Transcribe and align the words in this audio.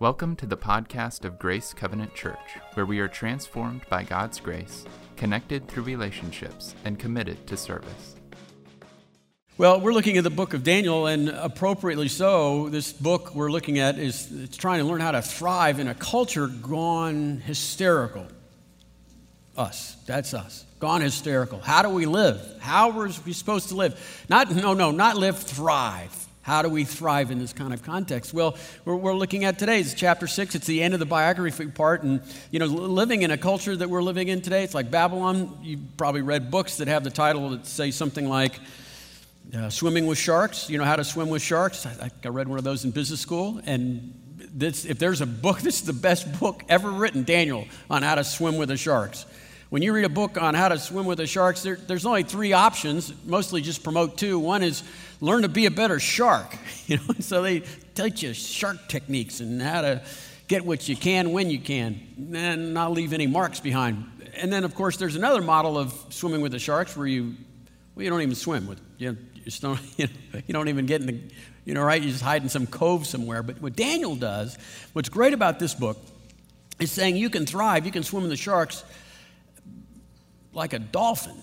Welcome 0.00 0.34
to 0.36 0.46
the 0.46 0.56
podcast 0.56 1.24
of 1.24 1.38
Grace 1.38 1.72
Covenant 1.72 2.16
Church, 2.16 2.58
where 2.74 2.84
we 2.84 2.98
are 2.98 3.06
transformed 3.06 3.82
by 3.88 4.02
God's 4.02 4.40
grace, 4.40 4.84
connected 5.16 5.68
through 5.68 5.84
relationships, 5.84 6.74
and 6.84 6.98
committed 6.98 7.46
to 7.46 7.56
service. 7.56 8.16
Well, 9.56 9.80
we're 9.80 9.92
looking 9.92 10.16
at 10.16 10.24
the 10.24 10.30
book 10.30 10.52
of 10.52 10.64
Daniel, 10.64 11.06
and 11.06 11.28
appropriately 11.28 12.08
so. 12.08 12.68
This 12.70 12.92
book 12.92 13.36
we're 13.36 13.52
looking 13.52 13.78
at 13.78 13.96
is 13.96 14.32
it's 14.32 14.56
trying 14.56 14.80
to 14.80 14.84
learn 14.84 15.00
how 15.00 15.12
to 15.12 15.22
thrive 15.22 15.78
in 15.78 15.86
a 15.86 15.94
culture 15.94 16.48
gone 16.48 17.38
hysterical. 17.38 18.26
Us, 19.56 19.94
that's 20.06 20.34
us, 20.34 20.64
gone 20.80 21.02
hysterical. 21.02 21.60
How 21.60 21.82
do 21.82 21.88
we 21.88 22.06
live? 22.06 22.42
How 22.58 22.90
are 22.98 23.08
we 23.24 23.32
supposed 23.32 23.68
to 23.68 23.76
live? 23.76 24.24
Not, 24.28 24.50
no, 24.50 24.74
no, 24.74 24.90
not 24.90 25.16
live, 25.16 25.38
thrive. 25.38 26.23
How 26.44 26.60
do 26.60 26.68
we 26.68 26.84
thrive 26.84 27.30
in 27.30 27.38
this 27.38 27.54
kind 27.54 27.72
of 27.72 27.82
context? 27.82 28.34
Well, 28.34 28.58
we're, 28.84 28.96
we're 28.96 29.14
looking 29.14 29.44
at 29.44 29.58
today's 29.58 29.94
chapter 29.94 30.26
six. 30.26 30.54
It's 30.54 30.66
the 30.66 30.82
end 30.82 30.92
of 30.92 31.00
the 31.00 31.06
biography 31.06 31.68
part, 31.68 32.02
and 32.02 32.20
you 32.50 32.58
know, 32.58 32.66
living 32.66 33.22
in 33.22 33.30
a 33.30 33.38
culture 33.38 33.74
that 33.74 33.88
we're 33.88 34.02
living 34.02 34.28
in 34.28 34.42
today, 34.42 34.62
it's 34.62 34.74
like 34.74 34.90
Babylon. 34.90 35.58
You've 35.62 35.96
probably 35.96 36.20
read 36.20 36.50
books 36.50 36.76
that 36.76 36.88
have 36.88 37.02
the 37.02 37.08
title 37.08 37.48
that 37.48 37.66
say 37.66 37.90
something 37.90 38.28
like 38.28 38.60
uh, 39.56 39.70
"Swimming 39.70 40.06
with 40.06 40.18
Sharks." 40.18 40.68
You 40.68 40.76
know 40.76 40.84
how 40.84 40.96
to 40.96 41.04
swim 41.04 41.30
with 41.30 41.40
sharks. 41.40 41.86
I, 41.86 42.10
I 42.22 42.28
read 42.28 42.46
one 42.46 42.58
of 42.58 42.64
those 42.64 42.84
in 42.84 42.90
business 42.90 43.20
school, 43.20 43.62
and 43.64 44.12
this, 44.52 44.84
if 44.84 44.98
there's 44.98 45.22
a 45.22 45.26
book, 45.26 45.60
this 45.62 45.80
is 45.80 45.86
the 45.86 45.94
best 45.94 46.38
book 46.38 46.62
ever 46.68 46.90
written, 46.90 47.24
Daniel, 47.24 47.64
on 47.88 48.02
how 48.02 48.16
to 48.16 48.24
swim 48.24 48.58
with 48.58 48.68
the 48.68 48.76
sharks. 48.76 49.24
When 49.70 49.82
you 49.82 49.94
read 49.94 50.04
a 50.04 50.10
book 50.10 50.40
on 50.40 50.54
how 50.54 50.68
to 50.68 50.78
swim 50.78 51.06
with 51.06 51.18
the 51.18 51.26
sharks, 51.26 51.62
there, 51.62 51.76
there's 51.76 52.06
only 52.06 52.22
three 52.22 52.52
options, 52.52 53.12
mostly 53.24 53.62
just 53.62 53.82
promote 53.82 54.18
two. 54.18 54.38
One 54.38 54.62
is 54.62 54.84
learn 55.24 55.42
to 55.42 55.48
be 55.48 55.66
a 55.66 55.70
better 55.70 55.98
shark. 55.98 56.56
You 56.86 56.98
know, 56.98 57.14
so 57.20 57.40
they 57.40 57.62
teach 57.94 58.22
you 58.22 58.34
shark 58.34 58.88
techniques 58.88 59.40
and 59.40 59.62
how 59.62 59.80
to 59.80 60.02
get 60.48 60.66
what 60.66 60.86
you 60.86 60.96
can 60.96 61.32
when 61.32 61.48
you 61.48 61.58
can, 61.58 61.98
and 62.34 62.74
not 62.74 62.92
leave 62.92 63.14
any 63.14 63.26
marks 63.26 63.58
behind. 63.58 64.04
And 64.36 64.52
then, 64.52 64.64
of 64.64 64.74
course, 64.74 64.98
there's 64.98 65.16
another 65.16 65.40
model 65.40 65.78
of 65.78 65.94
swimming 66.10 66.42
with 66.42 66.52
the 66.52 66.58
sharks 66.58 66.94
where 66.94 67.06
you, 67.06 67.36
well, 67.94 68.04
you 68.04 68.10
don't 68.10 68.20
even 68.20 68.34
swim 68.34 68.66
with, 68.66 68.82
you, 68.98 69.16
you, 69.34 69.50
don't, 69.62 69.80
you, 69.96 70.08
know, 70.08 70.42
you 70.46 70.52
don't 70.52 70.68
even 70.68 70.84
get 70.84 71.00
in 71.00 71.06
the, 71.06 71.18
you 71.64 71.72
know, 71.72 71.82
right? 71.82 72.02
You 72.02 72.10
just 72.10 72.22
hide 72.22 72.42
in 72.42 72.50
some 72.50 72.66
cove 72.66 73.06
somewhere. 73.06 73.42
But 73.42 73.62
what 73.62 73.74
Daniel 73.74 74.14
does, 74.16 74.58
what's 74.92 75.08
great 75.08 75.32
about 75.32 75.58
this 75.58 75.72
book, 75.72 75.96
is 76.78 76.92
saying 76.92 77.16
you 77.16 77.30
can 77.30 77.46
thrive, 77.46 77.86
you 77.86 77.92
can 77.92 78.02
swim 78.02 78.24
in 78.24 78.28
the 78.28 78.36
sharks 78.36 78.84
like 80.52 80.74
a 80.74 80.78
dolphin. 80.78 81.42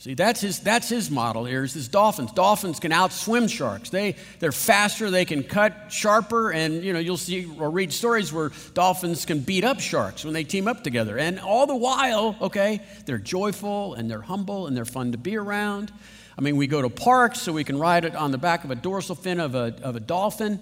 See, 0.00 0.14
that's 0.14 0.40
his, 0.40 0.60
that's 0.60 0.88
his 0.88 1.10
model 1.10 1.44
here 1.44 1.62
is 1.62 1.74
this 1.74 1.86
dolphins. 1.86 2.32
Dolphins 2.32 2.80
can 2.80 2.90
outswim 2.90 3.50
sharks. 3.50 3.90
They, 3.90 4.16
they're 4.38 4.50
faster, 4.50 5.10
they 5.10 5.26
can 5.26 5.42
cut 5.42 5.92
sharper, 5.92 6.50
and 6.50 6.82
you 6.82 6.94
know, 6.94 6.98
you'll 6.98 7.18
see 7.18 7.46
or 7.58 7.68
read 7.68 7.92
stories 7.92 8.32
where 8.32 8.50
dolphins 8.72 9.26
can 9.26 9.40
beat 9.40 9.62
up 9.62 9.78
sharks 9.78 10.24
when 10.24 10.32
they 10.32 10.42
team 10.42 10.68
up 10.68 10.82
together. 10.82 11.18
And 11.18 11.38
all 11.38 11.66
the 11.66 11.76
while, 11.76 12.34
okay, 12.40 12.80
they're 13.04 13.18
joyful 13.18 13.92
and 13.92 14.10
they're 14.10 14.22
humble 14.22 14.66
and 14.66 14.74
they're 14.74 14.86
fun 14.86 15.12
to 15.12 15.18
be 15.18 15.36
around. 15.36 15.92
I 16.38 16.40
mean, 16.40 16.56
we 16.56 16.66
go 16.66 16.80
to 16.80 16.88
parks 16.88 17.42
so 17.42 17.52
we 17.52 17.62
can 17.62 17.78
ride 17.78 18.06
it 18.06 18.16
on 18.16 18.30
the 18.30 18.38
back 18.38 18.64
of 18.64 18.70
a 18.70 18.76
dorsal 18.76 19.16
fin 19.16 19.38
of 19.38 19.54
a, 19.54 19.74
of 19.82 19.96
a 19.96 20.00
dolphin. 20.00 20.60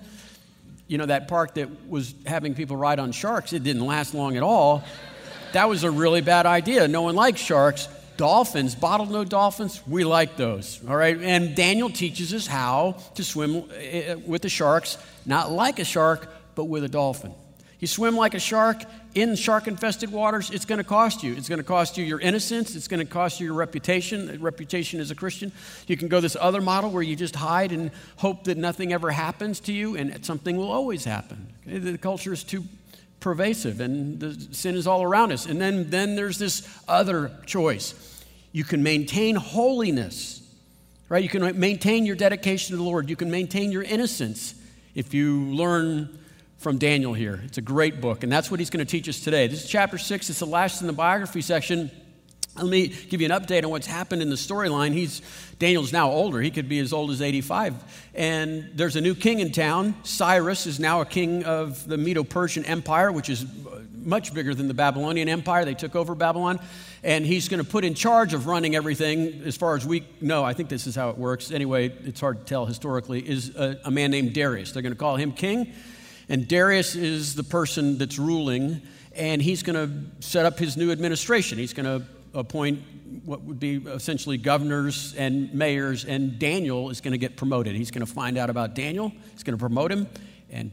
You 0.89 0.99
know, 0.99 1.07
that 1.07 1.29
park 1.29 1.55
that 1.55 1.89
was 1.89 2.13
having 2.27 2.57
people 2.57 2.77
ride 2.77 2.99
on 2.99 3.13
sharks, 3.13 3.53
it 3.53 3.63
didn't 3.63 3.87
last 3.87 4.15
long 4.15 4.37
at 4.37 4.43
all. 4.43 4.83
That 5.53 5.69
was 5.69 5.85
a 5.85 5.93
really 5.93 6.23
bad 6.23 6.45
idea. 6.45 6.89
No 6.89 7.03
one 7.03 7.15
likes 7.15 7.41
sharks 7.41 7.87
dolphins, 8.19 8.75
bottlenose 8.75 9.31
dolphins, 9.31 9.81
we 9.87 10.05
like 10.05 10.37
those. 10.37 10.81
All 10.87 10.97
right. 10.97 11.17
And 11.19 11.57
Daniel 11.57 11.89
teaches 11.89 12.35
us 12.35 12.47
how 12.47 12.99
to 13.15 13.25
swim 13.25 13.65
eh, 13.75 14.15
with 14.15 14.43
the 14.43 14.51
sharks, 14.51 14.99
not 15.25 15.51
like 15.51 15.79
a 15.79 15.85
shark, 15.85 16.31
but 16.55 16.65
with 16.65 16.85
a 16.85 16.89
dolphin. 16.89 17.33
You 17.79 17.87
swim 17.87 18.17
like 18.17 18.35
a 18.35 18.41
shark 18.41 18.83
in 19.15 19.35
shark 19.37 19.67
infested 19.67 20.13
waters, 20.13 20.51
it's 20.51 20.65
going 20.65 20.79
to 20.79 20.85
cost 20.85 21.23
you. 21.23 21.35
It's 21.35 21.49
going 21.49 21.59
to 21.59 21.65
cost 21.65 21.97
you 21.97 22.05
your 22.05 22.21
innocence. 22.21 22.77
It's 22.77 22.89
going 22.89 23.05
to 23.05 23.11
cost 23.11 23.41
you 23.41 23.47
your 23.47 23.55
reputation, 23.55 24.41
reputation 24.41 25.01
as 25.01 25.11
a 25.11 25.15
Christian. 25.15 25.51
You 25.87 25.97
can 25.97 26.09
go 26.09 26.21
this 26.21 26.37
other 26.39 26.61
model 26.61 26.91
where 26.91 27.03
you 27.03 27.17
just 27.17 27.35
hide 27.35 27.73
and 27.73 27.91
hope 28.17 28.45
that 28.45 28.59
nothing 28.59 28.93
ever 28.93 29.11
happens 29.11 29.61
to 29.61 29.73
you, 29.73 29.97
and 29.97 30.25
something 30.25 30.57
will 30.57 30.71
always 30.71 31.05
happen. 31.05 31.53
The 31.67 31.99
culture 31.99 32.33
is 32.33 32.45
too 32.45 32.65
pervasive 33.21 33.81
and 33.81 34.21
the 34.21 34.55
sin 34.55 34.77
is 34.77 34.87
all 34.87 35.03
around 35.03 35.33
us. 35.33 35.47
And 35.47 35.61
then, 35.61 35.91
then 35.91 36.15
there's 36.15 36.39
this 36.39 36.69
other 36.87 37.33
choice. 37.47 38.25
You 38.53 38.65
can 38.65 38.83
maintain 38.83 39.37
holiness, 39.37 40.43
right? 41.09 41.23
You 41.23 41.29
can 41.29 41.59
maintain 41.59 42.07
your 42.07 42.17
dedication 42.17 42.73
to 42.73 42.77
the 42.77 42.83
Lord. 42.83 43.11
You 43.11 43.17
can 43.17 43.31
maintain 43.31 43.73
your 43.73 43.83
innocence 43.83 44.55
if 44.95 45.15
you 45.15 45.45
learn 45.47 46.19
from 46.59 46.79
Daniel 46.79 47.15
here. 47.15 47.41
It's 47.45 47.59
a 47.59 47.63
great 47.63 48.01
book, 48.01 48.25
and 48.25 48.33
that's 48.33 48.51
what 48.51 48.59
he's 48.59 48.71
going 48.71 48.85
to 48.85 48.91
teach 48.91 49.09
us 49.09 49.21
today. 49.21 49.47
This 49.47 49.65
is 49.65 49.71
chapter 49.71 49.97
six, 49.97 50.29
it's 50.29 50.41
the 50.41 50.47
last 50.47 50.81
in 50.81 50.87
the 50.87 50.93
biography 50.93 51.41
section. 51.41 51.91
Let 52.59 52.71
me 52.71 52.89
give 52.89 53.21
you 53.21 53.33
an 53.33 53.41
update 53.41 53.65
on 53.65 53.71
what's 53.71 53.87
happened 53.87 54.23
in 54.23 54.31
the 54.31 54.37
storyline. 54.37 54.93
He's 54.93 55.23
Daniel's 55.59 55.93
now 55.93 56.11
older. 56.11 56.41
He 56.41 56.51
could 56.51 56.69
be 56.69 56.79
as 56.79 56.93
old 56.93 57.11
as 57.11 57.21
85. 57.21 57.75
And 58.15 58.71
there's 58.75 58.97
a 58.97 59.01
new 59.01 59.15
king 59.15 59.41
in 59.41 59.53
town. 59.53 59.95
Cyrus 60.05 60.67
is 60.67 60.79
now 60.79 61.01
a 61.01 61.07
king 61.07 61.45
of 61.45 61.87
the 61.87 61.97
Medo-Persian 61.97 62.65
Empire, 62.65 63.11
which 63.11 63.29
is 63.29 63.45
much 64.05 64.33
bigger 64.33 64.55
than 64.55 64.69
the 64.69 64.75
Babylonian 64.75 65.29
Empire. 65.29 65.65
They 65.65 65.75
took 65.75 65.97
over 65.97 66.15
Babylon. 66.15 66.61
And 67.05 67.25
he's 67.25 67.49
going 67.49 67.63
to 67.63 67.69
put 67.69 67.85
in 67.85 67.95
charge 67.95 68.35
of 68.35 68.47
running 68.47 68.75
everything, 68.75 69.43
as 69.45 69.57
far 69.57 69.77
as 69.77 69.87
we 69.87 70.05
know. 70.21 70.45
I 70.45 70.53
think 70.53 70.69
this 70.69 70.87
is 70.87 70.97
how 70.97 71.11
it 71.11 71.19
works. 71.19 71.53
Anyway, 71.53 71.89
it's 72.05 72.21
hard 72.21 72.39
to 72.39 72.45
tell 72.45 72.67
historically, 72.67 73.21
is 73.21 73.55
a, 73.57 73.79
a 73.85 73.91
man 73.91 74.11
named 74.11 74.35
Darius. 74.35 74.73
They're 74.73 74.83
going 74.83 74.95
to 74.95 74.99
call 74.99 75.17
him 75.17 75.33
king. 75.33 75.73
And 76.29 76.47
Darius 76.49 76.97
is 76.97 77.35
the 77.35 77.45
person 77.45 77.99
that's 77.99 78.19
ruling. 78.19 78.83
And 79.15 79.41
he's 79.41 79.63
going 79.63 79.77
to 79.77 80.25
set 80.27 80.45
up 80.45 80.59
his 80.59 80.77
new 80.77 80.91
administration. 80.91 81.59
He's 81.59 81.73
going 81.73 81.87
to 81.87 82.07
appoint 82.35 82.83
what 83.25 83.43
would 83.43 83.59
be 83.59 83.77
essentially 83.77 84.37
governors 84.37 85.15
and 85.15 85.53
mayors, 85.55 86.05
and 86.05 86.39
Daniel 86.39 86.91
is 86.91 87.01
going 87.01 87.13
to 87.13 87.19
get 87.19 87.37
promoted. 87.37 87.75
He's 87.75 87.91
going 87.91 88.05
to 88.05 88.13
find 88.13 88.39
out 88.39 88.51
about 88.51 88.75
Daniel, 88.75 89.13
he's 89.33 89.43
going 89.43 89.57
to 89.57 89.61
promote 89.61 89.91
him, 89.91 90.09
and 90.51 90.73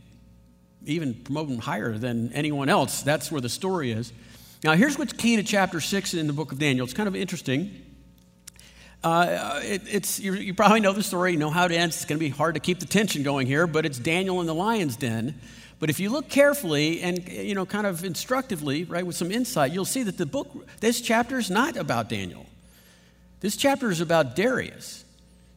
even 0.86 1.14
promote 1.14 1.50
him 1.50 1.58
higher 1.58 1.98
than 1.98 2.32
anyone 2.34 2.70
else. 2.70 3.02
That's 3.02 3.32
where 3.32 3.42
the 3.42 3.50
story 3.50 3.92
is. 3.92 4.14
Now, 4.64 4.74
here's 4.74 4.98
what's 4.98 5.14
key 5.14 5.36
to 5.36 5.44
chapter 5.44 5.80
6 5.80 6.14
in 6.14 6.28
the 6.28 6.34
book 6.34 6.52
of 6.52 6.60
Daniel. 6.60 6.86
It's 6.86 6.94
kind 6.94 7.08
of 7.08 7.16
interesting. 7.16 7.82
Uh, 9.04 9.60
it, 9.64 9.84
it's, 9.88 10.20
you, 10.20 10.34
you, 10.34 10.54
probably 10.54 10.80
know 10.80 10.92
the 10.92 11.04
story, 11.04 11.32
you 11.32 11.38
know 11.38 11.52
how 11.52 11.66
it 11.66 11.72
ends. 11.72 11.98
It's 11.98 12.06
going 12.06 12.18
to 12.18 12.26
be 12.26 12.30
hard 12.30 12.56
to 12.56 12.60
keep 12.60 12.80
the 12.80 12.88
tension 12.88 13.22
going 13.22 13.46
here, 13.46 13.68
but 13.68 13.86
it's 13.86 14.00
Daniel 14.00 14.42
in 14.42 14.48
the 14.48 14.56
lion's 14.56 14.96
den. 14.96 15.40
But 15.80 15.90
if 15.90 16.00
you 16.00 16.10
look 16.10 16.30
carefully 16.30 17.02
and, 17.02 17.28
you 17.28 17.54
know, 17.54 17.66
kind 17.66 17.86
of 17.86 18.04
instructively, 18.04 18.86
right, 18.86 19.06
with 19.06 19.16
some 19.16 19.32
insight, 19.32 19.74
you'll 19.74 19.86
see 19.86 20.04
that 20.04 20.18
the 20.18 20.26
book, 20.26 20.68
this 20.80 21.02
chapter 21.02 21.38
is 21.38 21.50
not 21.50 21.76
about 21.76 22.10
Daniel. 22.10 22.46
This 23.42 23.58
chapter 23.58 23.92
is 23.92 24.02
about 24.02 24.36
Darius. 24.36 25.04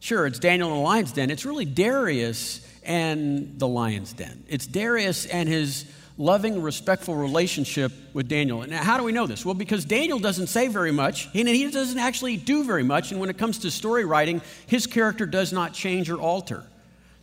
Sure, 0.01 0.25
it's 0.25 0.39
Daniel 0.39 0.69
in 0.69 0.75
the 0.75 0.81
lion's 0.81 1.11
den. 1.11 1.29
It's 1.29 1.45
really 1.45 1.65
Darius 1.65 2.65
and 2.83 3.59
the 3.59 3.67
lion's 3.67 4.13
den. 4.13 4.43
It's 4.47 4.65
Darius 4.65 5.25
and 5.25 5.47
his 5.47 5.85
loving, 6.17 6.61
respectful 6.61 7.15
relationship 7.15 7.93
with 8.13 8.27
Daniel. 8.27 8.61
And 8.61 8.73
how 8.73 8.97
do 8.97 9.03
we 9.05 9.13
know 9.13 9.25
this? 9.25 9.45
Well, 9.45 9.55
because 9.55 9.85
Daniel 9.85 10.19
doesn't 10.19 10.47
say 10.47 10.67
very 10.67 10.91
much, 10.91 11.29
and 11.33 11.47
he 11.47 11.71
doesn't 11.71 11.97
actually 11.97 12.35
do 12.35 12.65
very 12.65 12.83
much. 12.83 13.11
And 13.11 13.21
when 13.21 13.29
it 13.29 13.37
comes 13.37 13.59
to 13.59 13.71
story 13.71 14.03
writing, 14.03 14.41
his 14.67 14.85
character 14.85 15.25
does 15.25 15.53
not 15.53 15.73
change 15.73 16.09
or 16.09 16.19
alter. 16.19 16.65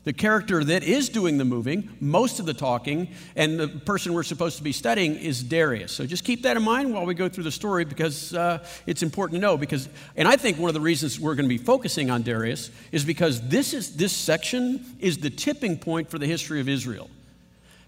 The 0.06 0.12
character 0.12 0.62
that 0.62 0.84
is 0.84 1.08
doing 1.08 1.36
the 1.36 1.44
moving, 1.44 1.90
most 1.98 2.38
of 2.38 2.46
the 2.46 2.54
talking, 2.54 3.08
and 3.34 3.58
the 3.58 3.66
person 3.66 4.14
we're 4.14 4.22
supposed 4.22 4.56
to 4.56 4.62
be 4.62 4.70
studying 4.70 5.16
is 5.16 5.42
Darius. 5.42 5.90
So 5.90 6.06
just 6.06 6.22
keep 6.22 6.42
that 6.42 6.56
in 6.56 6.62
mind 6.62 6.94
while 6.94 7.04
we 7.04 7.12
go 7.12 7.28
through 7.28 7.42
the 7.42 7.50
story 7.50 7.84
because 7.84 8.32
uh, 8.32 8.64
it's 8.86 9.02
important 9.02 9.38
to 9.38 9.40
know. 9.40 9.56
Because, 9.56 9.88
and 10.14 10.28
I 10.28 10.36
think 10.36 10.60
one 10.60 10.68
of 10.68 10.74
the 10.74 10.80
reasons 10.80 11.18
we're 11.18 11.34
going 11.34 11.48
to 11.48 11.52
be 11.52 11.58
focusing 11.58 12.08
on 12.08 12.22
Darius 12.22 12.70
is 12.92 13.04
because 13.04 13.48
this 13.48 13.74
is 13.74 13.96
this 13.96 14.12
section 14.12 14.96
is 15.00 15.18
the 15.18 15.28
tipping 15.28 15.76
point 15.76 16.08
for 16.08 16.20
the 16.20 16.26
history 16.26 16.60
of 16.60 16.68
Israel. 16.68 17.10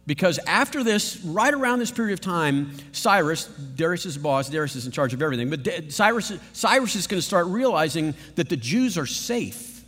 Because 0.04 0.40
after 0.44 0.82
this, 0.82 1.20
right 1.20 1.54
around 1.54 1.78
this 1.78 1.92
period 1.92 2.14
of 2.14 2.20
time, 2.20 2.72
Cyrus, 2.90 3.46
Darius' 3.46 4.16
boss, 4.16 4.48
Darius 4.48 4.74
is 4.74 4.86
in 4.86 4.90
charge 4.90 5.14
of 5.14 5.22
everything, 5.22 5.50
but 5.50 5.92
Cyrus, 5.92 6.32
Cyrus 6.52 6.96
is 6.96 7.06
going 7.06 7.20
to 7.20 7.24
start 7.24 7.46
realizing 7.46 8.16
that 8.34 8.48
the 8.48 8.56
Jews 8.56 8.98
are 8.98 9.06
safe 9.06 9.84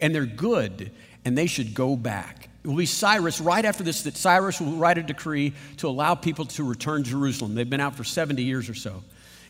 and 0.00 0.14
they're 0.14 0.24
good 0.24 0.92
and 1.24 1.36
they 1.36 1.46
should 1.46 1.74
go 1.74 1.96
back. 1.96 2.48
It 2.64 2.68
will 2.68 2.76
be 2.76 2.86
Cyrus, 2.86 3.40
right 3.40 3.64
after 3.64 3.84
this, 3.84 4.02
that 4.02 4.16
Cyrus 4.16 4.60
will 4.60 4.72
write 4.72 4.96
a 4.96 5.02
decree 5.02 5.52
to 5.78 5.88
allow 5.88 6.14
people 6.14 6.46
to 6.46 6.64
return 6.64 7.04
to 7.04 7.10
Jerusalem. 7.10 7.54
They've 7.54 7.68
been 7.68 7.80
out 7.80 7.94
for 7.94 8.04
70 8.04 8.42
years 8.42 8.70
or 8.70 8.74
so. 8.74 9.02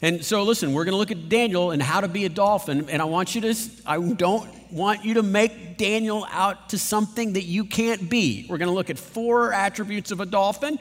And 0.03 0.25
so, 0.25 0.43
listen, 0.43 0.73
we're 0.73 0.85
going 0.85 0.93
to 0.93 0.99
look 0.99 1.13
at 1.13 1.29
Daniel 1.29 1.71
and 1.71 1.81
how 1.81 2.01
to 2.01 2.09
be 2.09 2.25
a 2.25 2.29
dolphin. 2.29 2.91
And 2.91 3.01
I 3.01 3.05
want 3.05 3.35
you 3.35 3.41
to, 3.43 3.55
I 3.87 3.99
don't 3.99 4.73
want 4.73 5.05
you 5.05 5.15
to 5.15 5.23
make 5.23 5.79
Daniel 5.79 6.27
out 6.31 6.71
to 6.71 6.79
something 6.79 7.35
that 7.35 7.45
you 7.45 7.65
can't 7.65 8.11
be. 8.11 8.47
We're 8.49 8.59
going 8.59 8.69
to 8.69 8.75
look 8.75 8.91
at 8.91 8.99
four 8.99 9.53
attributes 9.53 10.11
of 10.11 10.21
a 10.21 10.27
dolphin, 10.27 10.79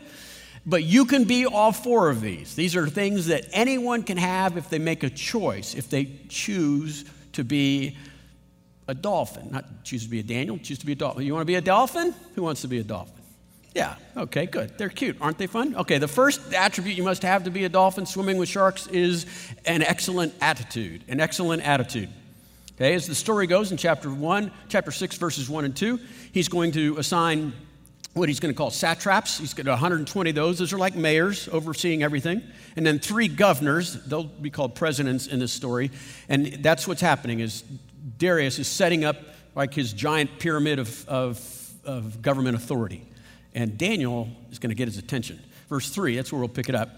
but 0.66 0.84
you 0.84 1.06
can 1.06 1.26
be 1.26 1.46
all 1.46 1.72
four 1.72 2.10
of 2.10 2.20
these. 2.20 2.56
These 2.56 2.76
are 2.76 2.88
things 2.88 3.28
that 3.28 3.46
anyone 3.54 4.04
can 4.04 4.18
have 4.18 4.58
if 4.58 4.70
they 4.70 4.80
make 4.80 5.04
a 5.04 5.10
choice, 5.10 5.76
if 5.76 5.90
they 5.90 6.10
choose 6.28 7.06
to 7.34 7.44
be 7.44 7.96
a 8.88 8.94
dolphin. 8.94 9.50
Not 9.52 9.84
choose 9.84 10.04
to 10.04 10.10
be 10.10 10.20
a 10.20 10.24
Daniel, 10.24 10.58
choose 10.58 10.80
to 10.80 10.86
be 10.86 10.92
a 10.92 10.96
dolphin. 10.96 11.26
You 11.26 11.34
want 11.34 11.44
to 11.44 11.46
be 11.46 11.56
a 11.56 11.62
dolphin? 11.62 12.14
Who 12.36 12.44
wants 12.44 12.62
to 12.62 12.68
be 12.68 12.80
a 12.80 12.84
dolphin? 12.84 13.24
Yeah, 13.74 13.96
okay, 14.16 14.46
good. 14.46 14.78
They're 14.78 14.90
cute. 14.90 15.18
Aren't 15.20 15.40
they 15.40 15.48
fun? 15.48 15.76
Okay, 15.76 15.98
the 15.98 16.08
first 16.08 16.54
attribute 16.54 16.96
you 16.96 17.04
must 17.04 17.24
have 17.24 17.46
to 17.46 17.52
be 17.52 17.64
a 17.64 17.70
dolphin 17.70 18.06
swimming 18.06 18.38
with 18.38 18.48
sharks 18.48 18.86
is 18.88 19.26
an 19.66 19.82
excellent 19.82 20.34
attitude. 20.42 21.04
An 21.08 21.20
excellent 21.20 21.64
attitude. 21.64 22.10
Okay, 22.76 22.94
as 22.94 23.08
the 23.08 23.16
story 23.16 23.48
goes 23.48 23.72
in 23.72 23.78
chapter 23.78 24.12
1, 24.12 24.52
chapter 24.68 24.92
6, 24.92 25.18
verses 25.18 25.50
1 25.50 25.66
and 25.66 25.76
2, 25.76 26.00
he's 26.32 26.50
going 26.50 26.72
to 26.74 26.98
assign 26.98 27.54
what 28.14 28.30
he's 28.30 28.40
going 28.40 28.54
to 28.54 28.58
call 28.58 28.70
satraps. 28.70 29.40
He's 29.40 29.54
got 29.56 29.66
120 29.66 30.30
of 30.30 30.36
those. 30.36 30.60
Those 30.60 30.72
are 30.72 30.78
like 30.78 30.96
mayors 30.96 31.48
overseeing 31.52 32.04
everything. 32.04 32.44
And 32.76 32.86
then 32.86 33.00
three 33.00 33.28
governors. 33.28 34.04
They'll 34.06 34.24
be 34.24 34.52
called 34.52 34.76
presidents 34.76 35.26
in 35.26 35.40
this 35.40 35.52
story. 35.52 35.90
And 36.30 36.46
that's 36.62 36.88
what's 36.88 37.02
happening 37.02 37.40
is 37.40 37.64
Darius 38.18 38.60
is 38.60 38.68
setting 38.68 39.06
up 39.06 39.18
like 39.56 39.74
his 39.74 39.94
giant 39.94 40.40
pyramid 40.40 40.80
of, 40.80 41.08
of, 41.08 41.72
of 41.86 42.22
government 42.22 42.56
authority. 42.56 43.06
And 43.54 43.78
Daniel 43.78 44.30
is 44.52 44.60
going 44.60 44.70
to 44.70 44.76
get 44.76 44.88
his 44.88 44.98
attention. 44.98 45.40
Verse 45.70 45.90
3, 45.90 46.16
that's 46.16 46.32
where 46.32 46.40
we'll 46.40 46.50
pick 46.50 46.70
it 46.70 46.76
up. 46.76 46.90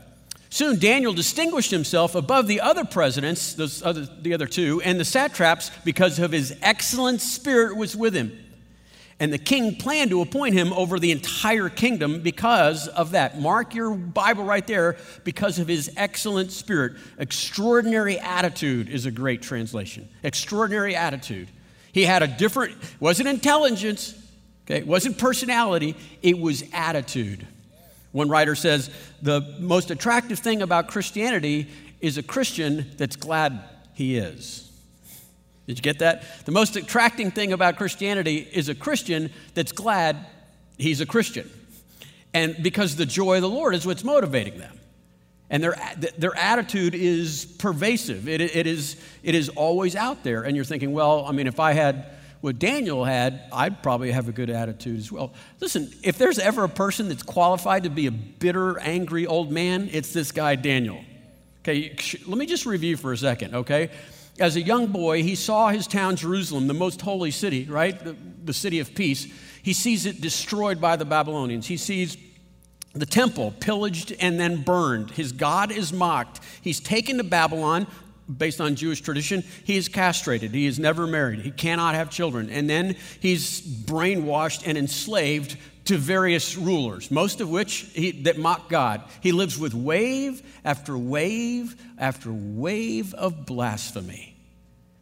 Soon 0.50 0.80
Daniel 0.80 1.12
distinguished 1.12 1.72
himself 1.72 2.16
above 2.16 2.48
the 2.48 2.62
other 2.62 2.86
presidents, 2.86 3.56
those 3.56 3.84
other, 3.84 4.08
the 4.22 4.34
other 4.34 4.48
two, 4.48 4.82
and 4.86 4.98
the 5.00 5.06
satraps 5.06 5.70
because 5.84 6.18
of 6.18 6.32
his 6.32 6.58
excellent 6.62 7.20
spirit 7.20 7.76
was 7.76 7.96
with 7.96 8.16
him. 8.16 8.32
And 9.20 9.32
the 9.32 9.38
king 9.38 9.76
planned 9.78 10.10
to 10.10 10.22
appoint 10.22 10.56
him 10.56 10.74
over 10.74 11.00
the 11.00 11.12
entire 11.12 11.70
kingdom 11.70 12.20
because 12.22 12.90
of 12.90 13.12
that. 13.12 13.40
Mark 13.40 13.74
your 13.74 13.92
Bible 13.96 14.44
right 14.44 14.66
there 14.68 14.98
because 15.24 15.58
of 15.58 15.70
his 15.70 15.90
excellent 15.96 16.52
spirit. 16.52 16.98
Extraordinary 17.18 18.20
attitude 18.20 18.90
is 18.90 19.06
a 19.06 19.12
great 19.12 19.42
translation. 19.42 20.10
Extraordinary 20.22 20.96
attitude. 20.96 21.48
He 21.94 22.04
had 22.04 22.24
a 22.24 22.28
different, 22.28 22.76
wasn't 23.00 23.30
intelligence, 23.30 24.14
okay, 24.66 24.80
it 24.80 24.88
wasn't 24.88 25.18
personality, 25.18 25.96
it 26.22 26.38
was 26.38 26.66
attitude. 26.74 27.48
One 28.12 28.28
writer 28.28 28.56
says 28.56 28.90
the 29.22 29.56
most 29.60 29.92
attractive 29.92 30.40
thing 30.40 30.62
about 30.62 30.90
Christianity 30.90 31.70
is 32.02 32.18
a 32.18 32.24
Christian 32.24 32.92
that's 32.98 33.16
glad 33.16 33.64
he 33.94 34.18
is. 34.18 34.65
Did 35.68 35.78
you 35.78 35.82
get 35.82 36.00
that? 36.00 36.24
The 36.46 36.52
most 36.52 36.76
attracting 36.76 37.32
thing 37.32 37.54
about 37.54 37.78
Christianity 37.78 38.48
is 38.52 38.70
a 38.70 38.76
Christian 38.76 39.32
that's 39.54 39.72
glad 39.72 40.26
he's 40.78 41.02
a 41.02 41.06
Christian. 41.06 41.50
And 42.34 42.56
because 42.62 42.96
the 42.96 43.06
joy 43.06 43.36
of 43.36 43.42
the 43.42 43.50
Lord 43.50 43.74
is 43.74 43.86
what's 43.86 44.04
motivating 44.04 44.60
them. 44.60 44.80
And 45.50 45.64
their, 45.64 45.76
their 46.18 46.36
attitude 46.36 46.96
is 46.96 47.46
pervasive, 47.46 48.28
it, 48.28 48.42
it, 48.42 48.68
is, 48.68 49.00
it 49.24 49.36
is 49.36 49.50
always 49.50 49.96
out 49.96 50.24
there. 50.24 50.44
And 50.44 50.56
you're 50.56 50.66
thinking, 50.66 50.92
well, 50.92 51.26
I 51.26 51.32
mean, 51.32 51.48
if 51.48 51.60
I 51.60 51.74
had 51.74 52.08
what 52.42 52.60
Daniel 52.60 53.06
had, 53.06 53.42
I'd 53.54 53.82
probably 53.82 54.12
have 54.12 54.28
a 54.28 54.32
good 54.32 54.50
attitude 54.50 55.00
as 55.00 55.12
well. 55.12 55.34
Listen, 55.60 55.92
if 56.04 56.18
there's 56.18 56.40
ever 56.40 56.64
a 56.64 56.70
person 56.70 57.10
that's 57.10 57.24
qualified 57.24 57.84
to 57.84 57.90
be 57.90 58.08
a 58.08 58.12
bitter, 58.12 58.80
angry 58.80 59.26
old 59.28 59.52
man, 59.52 59.90
it's 59.92 60.14
this 60.14 60.32
guy, 60.32 60.56
Daniel. 60.56 61.04
Okay, 61.62 61.96
let 62.28 62.38
me 62.38 62.46
just 62.46 62.66
review 62.66 62.98
for 62.98 63.14
a 63.14 63.18
second, 63.18 63.56
okay? 63.56 63.90
As 64.40 64.56
a 64.56 64.62
young 64.62 64.88
boy, 64.88 65.24
he 65.24 65.36
saw 65.36 65.70
his 65.70 65.88
town, 65.88 66.18
Jerusalem, 66.18 66.68
the 66.68 66.74
most 66.74 67.02
holy 67.02 67.32
city, 67.32 67.66
right? 67.66 67.98
The, 67.98 68.16
the 68.44 68.54
city 68.54 68.80
of 68.80 68.94
peace. 68.94 69.28
He 69.64 69.74
sees 69.74 70.06
it 70.06 70.20
destroyed 70.20 70.82
by 70.82 70.98
the 70.98 71.06
Babylonians. 71.06 71.68
He 71.68 71.78
sees 71.78 72.18
the 72.94 73.06
temple 73.06 73.54
pillaged 73.60 74.14
and 74.20 74.40
then 74.40 74.62
burned. 74.62 75.12
His 75.12 75.32
God 75.32 75.72
is 75.72 75.92
mocked. 75.92 76.42
He's 76.62 76.80
taken 76.80 77.18
to 77.18 77.24
Babylon 77.24 77.88
based 78.38 78.60
on 78.60 78.76
Jewish 78.76 79.02
tradition. 79.02 79.44
He 79.64 79.78
is 79.78 79.88
castrated. 79.88 80.52
He 80.52 80.66
is 80.66 80.80
never 80.80 81.06
married. 81.08 81.40
He 81.40 81.52
cannot 81.52 81.96
have 81.96 82.10
children. 82.10 82.50
And 82.50 82.70
then 82.70 82.96
he's 83.20 83.62
brainwashed 83.62 84.64
and 84.66 84.78
enslaved 84.78 85.58
to 85.86 85.98
various 85.98 86.58
rulers, 86.58 87.12
most 87.12 87.42
of 87.42 87.50
which 87.50 87.88
he, 87.94 88.12
that 88.12 88.38
mock 88.38 88.70
God. 88.70 89.04
He 89.22 89.32
lives 89.32 89.58
with 89.58 89.74
wave 89.74 90.42
after 90.64 90.98
wave 90.98 91.76
after 91.98 92.32
wave 92.32 93.14
of 93.14 93.46
blasphemy. 93.46 94.36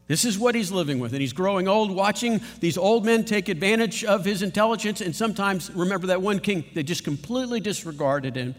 This 0.08 0.26
is 0.26 0.38
what 0.38 0.54
he's 0.54 0.72
living 0.72 1.00
with. 1.00 1.14
And 1.14 1.22
he's 1.22 1.34
growing 1.34 1.68
old, 1.68 1.90
watching 1.90 2.42
these 2.60 2.78
old 2.78 3.06
men 3.06 3.24
take 3.24 3.48
advantage 3.48 4.04
of 4.04 4.26
his 4.26 4.42
intelligence. 4.42 5.00
And 5.00 5.16
sometimes, 5.16 5.72
remember 5.72 6.08
that 6.08 6.22
one 6.22 6.40
king, 6.40 6.66
they 6.74 6.84
just 6.84 7.06
completely 7.06 7.62
disregarded 7.62 8.36
him 8.36 8.54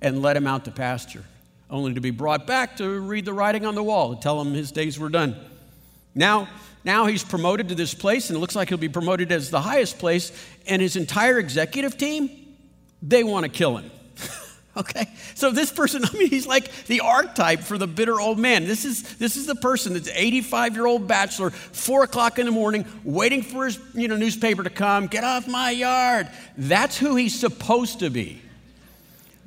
and 0.00 0.20
let 0.20 0.36
him 0.36 0.46
out 0.46 0.64
to 0.64 0.70
pasture, 0.70 1.24
only 1.70 1.94
to 1.94 2.00
be 2.00 2.10
brought 2.10 2.46
back 2.46 2.76
to 2.78 3.00
read 3.00 3.24
the 3.24 3.32
writing 3.32 3.64
on 3.64 3.76
the 3.76 3.82
wall 3.82 4.12
and 4.12 4.20
tell 4.20 4.40
him 4.40 4.52
his 4.52 4.72
days 4.72 4.98
were 4.98 5.08
done. 5.08 5.36
Now, 6.14 6.48
now 6.88 7.04
he's 7.04 7.22
promoted 7.22 7.68
to 7.68 7.74
this 7.74 7.92
place, 7.92 8.30
and 8.30 8.36
it 8.38 8.40
looks 8.40 8.56
like 8.56 8.70
he'll 8.70 8.78
be 8.78 8.88
promoted 8.88 9.30
as 9.30 9.50
the 9.50 9.60
highest 9.60 9.98
place, 9.98 10.32
and 10.66 10.80
his 10.80 10.96
entire 10.96 11.38
executive 11.38 11.98
team, 11.98 12.30
they 13.02 13.22
want 13.22 13.44
to 13.44 13.50
kill 13.50 13.76
him. 13.76 13.90
okay? 14.76 15.06
So 15.34 15.50
this 15.50 15.70
person, 15.70 16.02
I 16.10 16.12
mean, 16.16 16.30
he's 16.30 16.46
like 16.46 16.86
the 16.86 17.00
archetype 17.00 17.60
for 17.60 17.76
the 17.76 17.86
bitter 17.86 18.18
old 18.18 18.38
man. 18.38 18.66
This 18.66 18.86
is, 18.86 19.18
this 19.18 19.36
is 19.36 19.44
the 19.44 19.54
person 19.54 19.92
that's 19.92 20.08
85 20.08 20.76
year 20.76 20.86
old 20.86 21.06
bachelor, 21.06 21.50
four 21.50 22.04
o'clock 22.04 22.38
in 22.38 22.46
the 22.46 22.52
morning, 22.52 22.86
waiting 23.04 23.42
for 23.42 23.66
his 23.66 23.78
you 23.92 24.08
know, 24.08 24.16
newspaper 24.16 24.62
to 24.62 24.70
come, 24.70 25.08
get 25.08 25.24
off 25.24 25.46
my 25.46 25.70
yard. 25.70 26.30
That's 26.56 26.96
who 26.96 27.16
he's 27.16 27.38
supposed 27.38 28.00
to 28.00 28.08
be. 28.08 28.40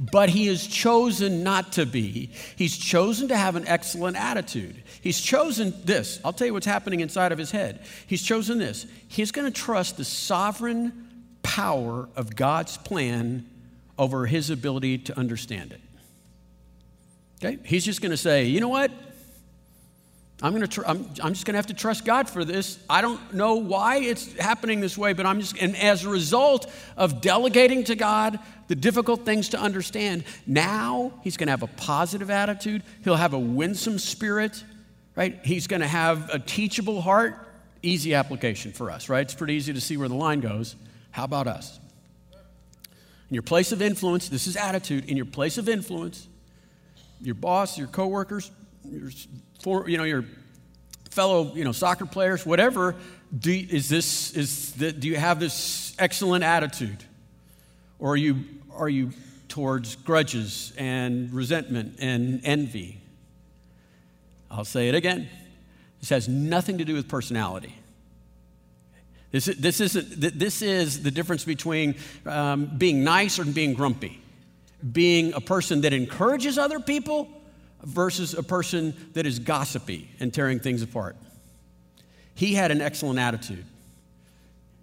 But 0.01 0.29
he 0.29 0.47
has 0.47 0.65
chosen 0.65 1.43
not 1.43 1.73
to 1.73 1.85
be. 1.85 2.31
He's 2.55 2.75
chosen 2.75 3.27
to 3.27 3.37
have 3.37 3.55
an 3.55 3.67
excellent 3.67 4.17
attitude. 4.17 4.81
He's 4.99 5.21
chosen 5.21 5.75
this. 5.85 6.19
I'll 6.25 6.33
tell 6.33 6.47
you 6.47 6.53
what's 6.53 6.65
happening 6.65 7.01
inside 7.01 7.31
of 7.31 7.37
his 7.37 7.51
head. 7.51 7.85
He's 8.07 8.23
chosen 8.23 8.57
this. 8.57 8.87
He's 9.07 9.31
going 9.31 9.51
to 9.51 9.61
trust 9.61 9.97
the 9.97 10.03
sovereign 10.03 11.07
power 11.43 12.09
of 12.15 12.35
God's 12.35 12.77
plan 12.77 13.47
over 13.99 14.25
his 14.25 14.49
ability 14.49 14.97
to 14.97 15.19
understand 15.19 15.71
it. 15.71 15.81
Okay? 17.43 17.59
He's 17.63 17.85
just 17.85 18.01
going 18.01 18.09
to 18.09 18.17
say, 18.17 18.45
you 18.45 18.59
know 18.59 18.69
what? 18.69 18.89
I'm, 20.41 20.53
gonna 20.53 20.67
tr- 20.67 20.85
I'm, 20.87 21.07
I'm 21.21 21.33
just 21.33 21.45
going 21.45 21.53
to 21.53 21.57
have 21.57 21.67
to 21.67 21.73
trust 21.73 22.03
God 22.03 22.27
for 22.27 22.43
this. 22.43 22.79
I 22.89 23.01
don't 23.01 23.33
know 23.33 23.55
why 23.55 23.97
it's 23.97 24.33
happening 24.33 24.79
this 24.79 24.97
way, 24.97 25.13
but 25.13 25.25
I'm 25.25 25.39
just, 25.39 25.57
and 25.57 25.75
as 25.75 26.03
a 26.03 26.09
result 26.09 26.71
of 26.97 27.21
delegating 27.21 27.83
to 27.85 27.95
God 27.95 28.39
the 28.67 28.75
difficult 28.75 29.23
things 29.23 29.49
to 29.49 29.59
understand, 29.59 30.23
now 30.47 31.13
he's 31.23 31.37
going 31.37 31.47
to 31.47 31.51
have 31.51 31.61
a 31.61 31.67
positive 31.67 32.31
attitude. 32.31 32.81
He'll 33.03 33.17
have 33.17 33.33
a 33.33 33.39
winsome 33.39 33.99
spirit, 33.99 34.63
right? 35.15 35.39
He's 35.43 35.67
going 35.67 35.81
to 35.81 35.87
have 35.87 36.29
a 36.33 36.39
teachable 36.39 37.01
heart. 37.01 37.35
Easy 37.83 38.15
application 38.15 38.71
for 38.71 38.89
us, 38.89 39.09
right? 39.09 39.21
It's 39.21 39.35
pretty 39.35 39.53
easy 39.53 39.73
to 39.73 39.81
see 39.81 39.97
where 39.97 40.07
the 40.07 40.15
line 40.15 40.39
goes. 40.39 40.75
How 41.11 41.25
about 41.25 41.47
us? 41.47 41.79
In 43.29 43.35
your 43.35 43.43
place 43.43 43.71
of 43.71 43.81
influence, 43.81 44.27
this 44.27 44.47
is 44.47 44.55
attitude. 44.55 45.05
In 45.05 45.17
your 45.17 45.25
place 45.25 45.57
of 45.57 45.69
influence, 45.69 46.27
your 47.21 47.35
boss, 47.35 47.77
your 47.77 47.87
coworkers, 47.87 48.51
your, 48.89 49.09
for, 49.61 49.89
you 49.89 49.97
know, 49.97 50.03
your 50.03 50.25
fellow, 51.09 51.53
you 51.53 51.63
know, 51.63 51.71
soccer 51.71 52.05
players, 52.05 52.45
whatever. 52.45 52.95
Do, 53.37 53.51
is 53.51 53.87
this 53.87 54.31
is 54.31 54.73
the, 54.73 54.91
do 54.91 55.07
you 55.07 55.15
have 55.15 55.39
this 55.39 55.95
excellent 55.97 56.43
attitude, 56.43 57.03
or 57.99 58.13
are 58.13 58.17
you 58.17 58.43
are 58.73 58.89
you 58.89 59.11
towards 59.47 59.95
grudges 59.97 60.73
and 60.77 61.31
resentment 61.33 61.97
and 61.99 62.41
envy? 62.43 63.01
I'll 64.49 64.65
say 64.65 64.89
it 64.89 64.95
again. 64.95 65.29
This 65.99 66.09
has 66.09 66.27
nothing 66.27 66.79
to 66.79 66.85
do 66.85 66.93
with 66.93 67.07
personality. 67.07 67.75
This, 69.31 69.47
is, 69.47 69.57
this, 69.57 69.79
isn't, 69.79 70.39
this 70.39 70.61
is 70.61 71.03
the 71.03 71.11
difference 71.11 71.45
between 71.45 71.95
um, 72.25 72.69
being 72.77 73.03
nice 73.03 73.39
or 73.39 73.45
being 73.45 73.73
grumpy. 73.73 74.19
Being 74.91 75.33
a 75.33 75.39
person 75.39 75.81
that 75.81 75.93
encourages 75.93 76.57
other 76.57 76.79
people 76.79 77.29
versus 77.83 78.33
a 78.33 78.43
person 78.43 78.95
that 79.13 79.25
is 79.25 79.39
gossipy 79.39 80.09
and 80.19 80.33
tearing 80.33 80.59
things 80.59 80.81
apart. 80.81 81.15
He 82.35 82.53
had 82.53 82.71
an 82.71 82.81
excellent 82.81 83.19
attitude. 83.19 83.65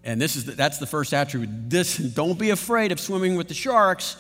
And 0.04 0.20
this 0.20 0.36
is 0.36 0.44
the, 0.44 0.52
that's 0.52 0.78
the 0.78 0.86
first 0.86 1.12
attribute. 1.12 1.70
This, 1.70 1.96
don't 2.14 2.38
be 2.38 2.50
afraid 2.50 2.92
of 2.92 3.00
swimming 3.00 3.36
with 3.36 3.48
the 3.48 3.54
sharks. 3.54 4.16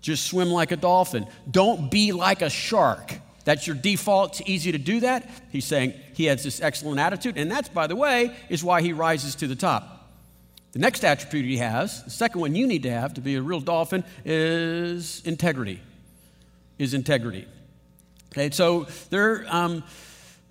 Just 0.00 0.26
swim 0.26 0.50
like 0.50 0.72
a 0.72 0.76
dolphin. 0.76 1.26
Don't 1.50 1.90
be 1.90 2.12
like 2.12 2.42
a 2.42 2.50
shark. 2.50 3.14
That's 3.44 3.66
your 3.66 3.76
default. 3.76 4.40
It's 4.40 4.48
easy 4.48 4.72
to 4.72 4.78
do 4.78 5.00
that. 5.00 5.28
He's 5.50 5.64
saying 5.64 5.94
he 6.14 6.26
has 6.26 6.44
this 6.44 6.60
excellent 6.60 7.00
attitude, 7.00 7.36
and 7.36 7.50
that's, 7.50 7.68
by 7.68 7.86
the 7.86 7.96
way, 7.96 8.36
is 8.48 8.62
why 8.62 8.82
he 8.82 8.92
rises 8.92 9.34
to 9.36 9.46
the 9.46 9.56
top. 9.56 10.10
The 10.72 10.78
next 10.78 11.04
attribute 11.04 11.44
he 11.44 11.58
has, 11.58 12.02
the 12.04 12.10
second 12.10 12.40
one 12.40 12.54
you 12.54 12.66
need 12.66 12.84
to 12.84 12.90
have 12.90 13.14
to 13.14 13.20
be 13.20 13.36
a 13.36 13.42
real 13.42 13.60
dolphin, 13.60 14.04
is 14.24 15.22
integrity. 15.24 15.80
Is 16.78 16.94
integrity. 16.94 17.46
Okay, 18.32 18.50
so 18.50 18.86
they're. 19.10 19.46
Um, 19.48 19.84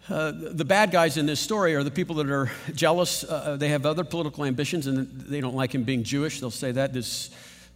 uh, 0.09 0.31
the 0.33 0.65
bad 0.65 0.91
guys 0.91 1.15
in 1.15 1.25
this 1.25 1.39
story 1.39 1.75
are 1.75 1.83
the 1.83 1.91
people 1.91 2.15
that 2.15 2.29
are 2.29 2.51
jealous. 2.73 3.23
Uh, 3.23 3.55
they 3.57 3.69
have 3.69 3.85
other 3.85 4.03
political 4.03 4.43
ambitions 4.43 4.87
and 4.87 5.07
they 5.21 5.39
don't 5.39 5.55
like 5.55 5.73
him 5.73 5.83
being 5.83 6.03
Jewish. 6.03 6.39
They'll 6.39 6.49
say 6.49 6.71
that, 6.73 6.91
this, 6.91 7.29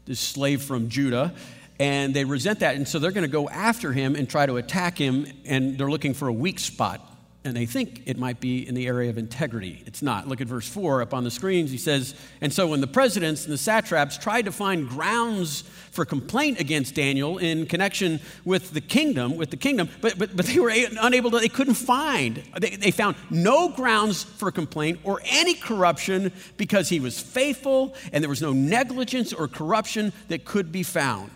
this 0.06 0.20
slave 0.20 0.64
from 0.64 0.90
Judah 0.90 1.34
and 1.80 2.14
they 2.14 2.24
resent 2.26 2.60
that. 2.60 2.76
And 2.76 2.88
so 2.88 3.00
they're 3.00 3.12
going 3.12 3.26
to 3.26 3.32
go 3.32 3.50
after 3.50 3.92
him 3.92 4.16
and 4.16 4.30
try 4.30 4.46
to 4.46 4.58
attack 4.58 4.98
him, 4.98 5.28
and 5.46 5.78
they're 5.78 5.90
looking 5.90 6.14
for 6.14 6.28
a 6.28 6.34
weak 6.34 6.60
spot. 6.60 7.02
And 7.46 7.56
they 7.56 7.68
think 7.68 8.02
it 8.08 8.18
might 8.18 8.40
be 8.40 8.68
in 8.68 8.74
the 8.74 8.88
area 8.88 9.08
of 9.08 9.20
integrity. 9.20 9.84
It's 9.86 10.02
not. 10.02 10.28
Look 10.28 10.42
at 10.42 10.48
verse 10.48 10.68
4 10.68 11.04
up 11.04 11.14
on 11.14 11.24
the 11.24 11.30
screens. 11.30 11.70
He 11.70 11.78
says, 11.78 12.16
And 12.42 12.52
so 12.52 12.66
when 12.66 12.82
the 12.82 12.88
presidents 12.88 13.46
and 13.46 13.54
the 13.54 13.58
satraps 13.58 14.18
tried 14.18 14.46
to 14.46 14.52
find 14.52 14.90
grounds 14.90 15.62
for 15.92 16.06
complaint 16.06 16.60
against 16.60 16.96
Daniel 16.96 17.38
in 17.38 17.68
connection 17.68 18.20
with 18.46 18.72
the 18.74 18.82
kingdom, 18.82 19.38
with 19.38 19.52
the 19.52 19.58
kingdom, 19.58 19.90
but, 20.02 20.18
but, 20.18 20.36
but 20.36 20.48
they 20.48 20.60
were 20.60 20.74
unable 21.00 21.30
to, 21.32 21.38
they 21.38 21.48
couldn't 21.48 21.76
find, 21.76 22.44
they, 22.60 22.72
they 22.72 22.92
found 22.92 23.16
no 23.30 23.70
grounds 23.70 24.24
for 24.24 24.52
complaint 24.52 25.00
or 25.04 25.22
any 25.26 25.54
corruption 25.54 26.32
because 26.58 26.90
he 26.90 27.00
was 27.00 27.20
faithful 27.20 27.94
and 28.12 28.24
there 28.24 28.30
was 28.30 28.42
no 28.42 28.54
negligence 28.54 29.32
or 29.32 29.48
corruption 29.48 30.12
that 30.30 30.46
could 30.46 30.72
be 30.72 30.82
found. 30.82 31.30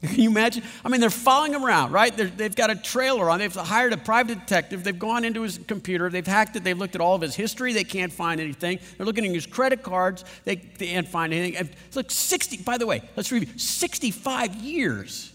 Can 0.06 0.20
you 0.20 0.30
imagine? 0.30 0.62
I 0.84 0.88
mean, 0.88 1.00
they're 1.00 1.10
following 1.10 1.52
him 1.52 1.64
around, 1.64 1.90
right? 1.90 2.16
they 2.16 2.44
have 2.44 2.54
got 2.54 2.70
a 2.70 2.76
trailer 2.76 3.28
on. 3.30 3.40
They've 3.40 3.52
hired 3.52 3.92
a 3.92 3.96
private 3.96 4.38
detective. 4.38 4.84
They've 4.84 4.98
gone 4.98 5.24
into 5.24 5.42
his 5.42 5.58
computer. 5.66 6.08
They've 6.08 6.26
hacked 6.26 6.54
it. 6.54 6.62
They've 6.62 6.78
looked 6.78 6.94
at 6.94 7.00
all 7.00 7.16
of 7.16 7.22
his 7.22 7.34
history. 7.34 7.72
They 7.72 7.82
can't 7.82 8.12
find 8.12 8.40
anything. 8.40 8.78
They're 8.96 9.06
looking 9.06 9.26
at 9.26 9.34
his 9.34 9.46
credit 9.46 9.82
cards. 9.82 10.24
They, 10.44 10.56
they 10.56 10.86
can't 10.86 11.08
find 11.08 11.34
anything. 11.34 11.68
It's 11.86 11.96
like 11.96 12.12
60, 12.12 12.58
by 12.58 12.78
the 12.78 12.86
way, 12.86 13.02
let's 13.16 13.32
review 13.32 13.58
65 13.58 14.54
years. 14.56 15.32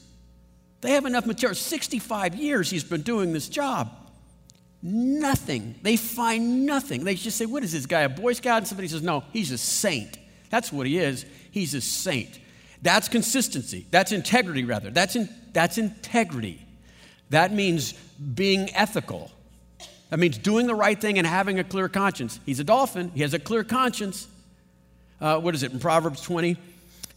They 0.79 0.91
have 0.91 1.05
enough 1.05 1.25
material. 1.25 1.55
65 1.55 2.35
years 2.35 2.69
he's 2.69 2.83
been 2.85 3.01
doing 3.01 3.33
this 3.33 3.49
job. 3.49 3.91
Nothing. 4.81 5.75
They 5.81 5.95
find 5.95 6.65
nothing. 6.65 7.05
They 7.05 7.15
just 7.15 7.37
say, 7.37 7.45
What 7.45 7.63
is 7.63 7.71
this 7.71 7.85
guy, 7.85 8.01
a 8.01 8.09
Boy 8.09 8.33
Scout? 8.33 8.57
And 8.57 8.67
somebody 8.67 8.89
says, 8.89 9.01
No, 9.01 9.23
he's 9.31 9.51
a 9.51 9.57
saint. 9.57 10.17
That's 10.49 10.73
what 10.73 10.85
he 10.85 10.99
is. 10.99 11.25
He's 11.51 11.73
a 11.73 11.79
saint. 11.79 12.39
That's 12.83 13.07
consistency. 13.07 13.87
That's 13.89 14.11
integrity, 14.11 14.65
rather. 14.65 14.91
That's, 14.91 15.15
in, 15.15 15.29
that's 15.53 15.77
integrity. 15.77 16.65
That 17.29 17.53
means 17.53 17.93
being 17.93 18.69
ethical. 18.75 19.31
That 20.09 20.19
means 20.19 20.37
doing 20.37 20.67
the 20.67 20.75
right 20.75 20.99
thing 20.99 21.17
and 21.17 21.25
having 21.25 21.57
a 21.59 21.63
clear 21.63 21.87
conscience. 21.87 22.39
He's 22.45 22.59
a 22.59 22.63
dolphin, 22.63 23.11
he 23.15 23.21
has 23.21 23.33
a 23.33 23.39
clear 23.39 23.63
conscience. 23.63 24.27
Uh, 25.19 25.39
what 25.39 25.55
is 25.55 25.63
it 25.63 25.71
in 25.71 25.79
Proverbs 25.79 26.21
20? 26.21 26.57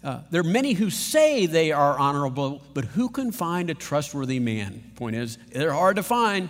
Uh, 0.05 0.21
there 0.31 0.41
are 0.41 0.45
many 0.45 0.73
who 0.73 0.89
say 0.89 1.47
they 1.47 1.73
are 1.73 1.99
honorable, 1.99 2.63
but 2.73 2.85
who 2.85 3.09
can 3.09 3.33
find 3.33 3.69
a 3.69 3.75
trustworthy 3.75 4.39
man? 4.39 4.93
Point 4.95 5.17
is, 5.17 5.37
they're 5.51 5.73
hard 5.73 5.97
to 5.97 6.05
find. 6.05 6.49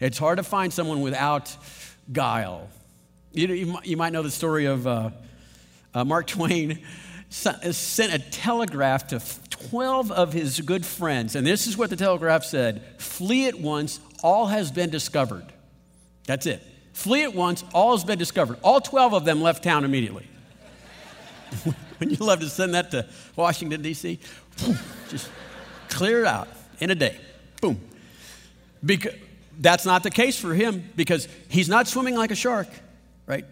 It's 0.00 0.18
hard 0.18 0.36
to 0.36 0.42
find 0.42 0.70
someone 0.70 1.00
without 1.00 1.56
guile. 2.12 2.68
You, 3.32 3.48
you, 3.48 3.78
you 3.84 3.96
might 3.96 4.12
know 4.12 4.22
the 4.22 4.30
story 4.30 4.66
of 4.66 4.86
uh, 4.86 5.10
uh 5.94 6.04
Mark 6.04 6.26
Twain 6.36 6.84
Uh, 7.46 7.72
sent 7.72 8.14
a 8.14 8.18
telegraph 8.30 9.08
to 9.08 9.20
12 9.50 10.12
of 10.12 10.32
his 10.32 10.60
good 10.60 10.86
friends. 10.86 11.34
And 11.34 11.46
this 11.46 11.66
is 11.66 11.76
what 11.76 11.90
the 11.90 11.96
telegraph 11.96 12.44
said 12.44 12.82
Flee 12.98 13.48
at 13.48 13.58
once, 13.58 14.00
all 14.22 14.46
has 14.46 14.70
been 14.70 14.90
discovered. 14.90 15.44
That's 16.26 16.46
it. 16.46 16.62
Flee 16.92 17.24
at 17.24 17.34
once, 17.34 17.64
all 17.74 17.96
has 17.96 18.04
been 18.04 18.18
discovered. 18.18 18.58
All 18.62 18.80
12 18.80 19.14
of 19.14 19.24
them 19.24 19.42
left 19.42 19.64
town 19.64 19.84
immediately. 19.84 20.26
Wouldn't 22.00 22.18
you 22.18 22.24
love 22.24 22.40
to 22.40 22.48
send 22.48 22.74
that 22.74 22.90
to 22.92 23.06
Washington, 23.36 23.82
D.C., 23.82 24.18
just 25.08 25.28
clear 25.88 26.20
it 26.20 26.26
out 26.26 26.48
in 26.80 26.90
a 26.90 26.94
day. 26.94 27.18
Boom. 27.60 27.80
Because, 28.84 29.14
that's 29.58 29.84
not 29.84 30.02
the 30.02 30.10
case 30.10 30.38
for 30.38 30.54
him 30.54 30.88
because 30.96 31.28
he's 31.48 31.68
not 31.68 31.86
swimming 31.86 32.16
like 32.16 32.30
a 32.30 32.34
shark, 32.34 32.68
right? 33.26 33.44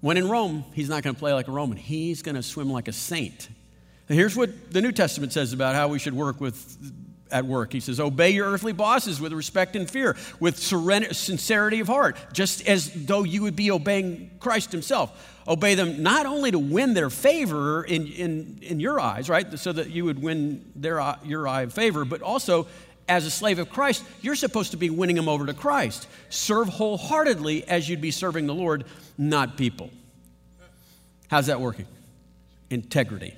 When 0.00 0.16
in 0.16 0.28
Rome, 0.28 0.64
he's 0.74 0.88
not 0.88 1.02
going 1.02 1.14
to 1.14 1.18
play 1.18 1.32
like 1.32 1.48
a 1.48 1.52
Roman. 1.52 1.76
He's 1.76 2.22
going 2.22 2.36
to 2.36 2.42
swim 2.42 2.70
like 2.70 2.88
a 2.88 2.92
saint. 2.92 3.48
And 4.08 4.18
here's 4.18 4.36
what 4.36 4.72
the 4.72 4.80
New 4.80 4.92
Testament 4.92 5.32
says 5.32 5.52
about 5.52 5.74
how 5.74 5.88
we 5.88 5.98
should 5.98 6.14
work 6.14 6.40
with 6.40 6.76
at 7.30 7.44
work. 7.44 7.72
He 7.72 7.80
says, 7.80 8.00
Obey 8.00 8.30
your 8.30 8.46
earthly 8.46 8.72
bosses 8.72 9.20
with 9.20 9.32
respect 9.32 9.76
and 9.76 9.90
fear, 9.90 10.16
with 10.40 10.58
sincerity 10.58 11.80
of 11.80 11.86
heart, 11.88 12.16
just 12.32 12.66
as 12.66 12.90
though 13.06 13.22
you 13.22 13.42
would 13.42 13.56
be 13.56 13.70
obeying 13.70 14.30
Christ 14.40 14.72
Himself. 14.72 15.36
Obey 15.46 15.74
them 15.74 16.02
not 16.02 16.26
only 16.26 16.50
to 16.50 16.58
win 16.58 16.94
their 16.94 17.10
favor 17.10 17.82
in, 17.82 18.06
in, 18.06 18.58
in 18.62 18.80
your 18.80 19.00
eyes, 19.00 19.28
right, 19.28 19.58
so 19.58 19.72
that 19.72 19.90
you 19.90 20.04
would 20.04 20.20
win 20.20 20.70
their, 20.76 21.16
your 21.24 21.48
eye 21.48 21.62
of 21.62 21.72
favor, 21.72 22.04
but 22.04 22.20
also 22.22 22.66
as 23.08 23.26
a 23.26 23.30
slave 23.30 23.58
of 23.58 23.70
Christ, 23.70 24.04
you're 24.20 24.34
supposed 24.34 24.72
to 24.72 24.76
be 24.76 24.90
winning 24.90 25.16
them 25.16 25.28
over 25.28 25.46
to 25.46 25.54
Christ. 25.54 26.06
Serve 26.28 26.68
wholeheartedly 26.68 27.66
as 27.68 27.88
you'd 27.88 28.00
be 28.00 28.10
serving 28.10 28.46
the 28.46 28.54
Lord 28.54 28.84
not 29.16 29.56
people. 29.56 29.90
How's 31.28 31.46
that 31.46 31.60
working? 31.60 31.86
Integrity. 32.70 33.34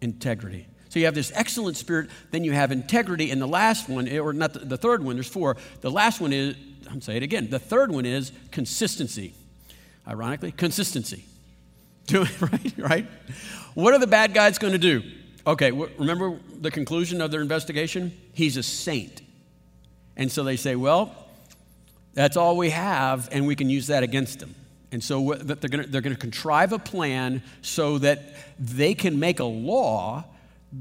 Integrity. 0.00 0.66
So 0.88 0.98
you 0.98 1.06
have 1.06 1.14
this 1.14 1.32
excellent 1.34 1.76
spirit, 1.76 2.10
then 2.32 2.44
you 2.44 2.52
have 2.52 2.70
integrity, 2.70 3.30
and 3.30 3.40
the 3.40 3.46
last 3.46 3.88
one, 3.88 4.06
eh, 4.06 4.18
or 4.18 4.34
not 4.34 4.52
the, 4.52 4.58
the 4.58 4.76
third 4.76 5.02
one, 5.02 5.16
there's 5.16 5.26
four. 5.26 5.56
The 5.80 5.90
last 5.90 6.20
one 6.20 6.34
is, 6.34 6.54
I'm 6.90 7.00
saying 7.00 7.18
it 7.18 7.22
again, 7.22 7.48
the 7.48 7.58
third 7.58 7.90
one 7.90 8.04
is 8.04 8.30
consistency. 8.50 9.32
Ironically, 10.06 10.52
consistency. 10.52 11.24
Do 12.06 12.22
it 12.22 12.42
right, 12.42 12.74
right? 12.76 13.06
What 13.74 13.94
are 13.94 13.98
the 13.98 14.06
bad 14.06 14.34
guys 14.34 14.58
going 14.58 14.72
to 14.74 14.78
do? 14.78 15.02
Okay, 15.46 15.72
remember 15.72 16.38
the 16.60 16.70
conclusion 16.70 17.20
of 17.20 17.30
their 17.30 17.40
investigation? 17.40 18.16
He's 18.32 18.56
a 18.56 18.62
saint. 18.62 19.22
And 20.16 20.30
so 20.30 20.44
they 20.44 20.56
say, 20.56 20.76
well, 20.76 21.14
that's 22.14 22.36
all 22.36 22.56
we 22.56 22.70
have, 22.70 23.28
and 23.32 23.46
we 23.46 23.56
can 23.56 23.68
use 23.70 23.88
that 23.88 24.02
against 24.02 24.40
him. 24.42 24.54
And 24.92 25.02
so 25.02 25.34
they're 25.34 25.68
going 26.00 26.14
to 26.14 26.20
contrive 26.20 26.72
a 26.72 26.78
plan 26.78 27.42
so 27.62 27.98
that 27.98 28.34
they 28.58 28.94
can 28.94 29.18
make 29.18 29.40
a 29.40 29.44
law 29.44 30.24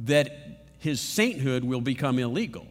that 0.04 0.66
his 0.80 1.00
sainthood 1.00 1.64
will 1.64 1.80
become 1.80 2.20
illegal. 2.20 2.68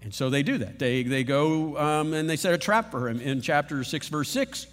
And 0.00 0.14
so 0.14 0.30
they 0.30 0.42
do 0.42 0.58
that. 0.58 0.78
They, 0.78 1.02
they 1.02 1.22
go 1.22 1.76
um, 1.76 2.14
and 2.14 2.30
they 2.30 2.36
set 2.36 2.54
a 2.54 2.58
trap 2.58 2.90
for 2.90 3.08
him 3.08 3.20
in 3.20 3.42
chapter 3.42 3.84
6, 3.84 4.08
verse 4.08 4.30
6. 4.30 4.66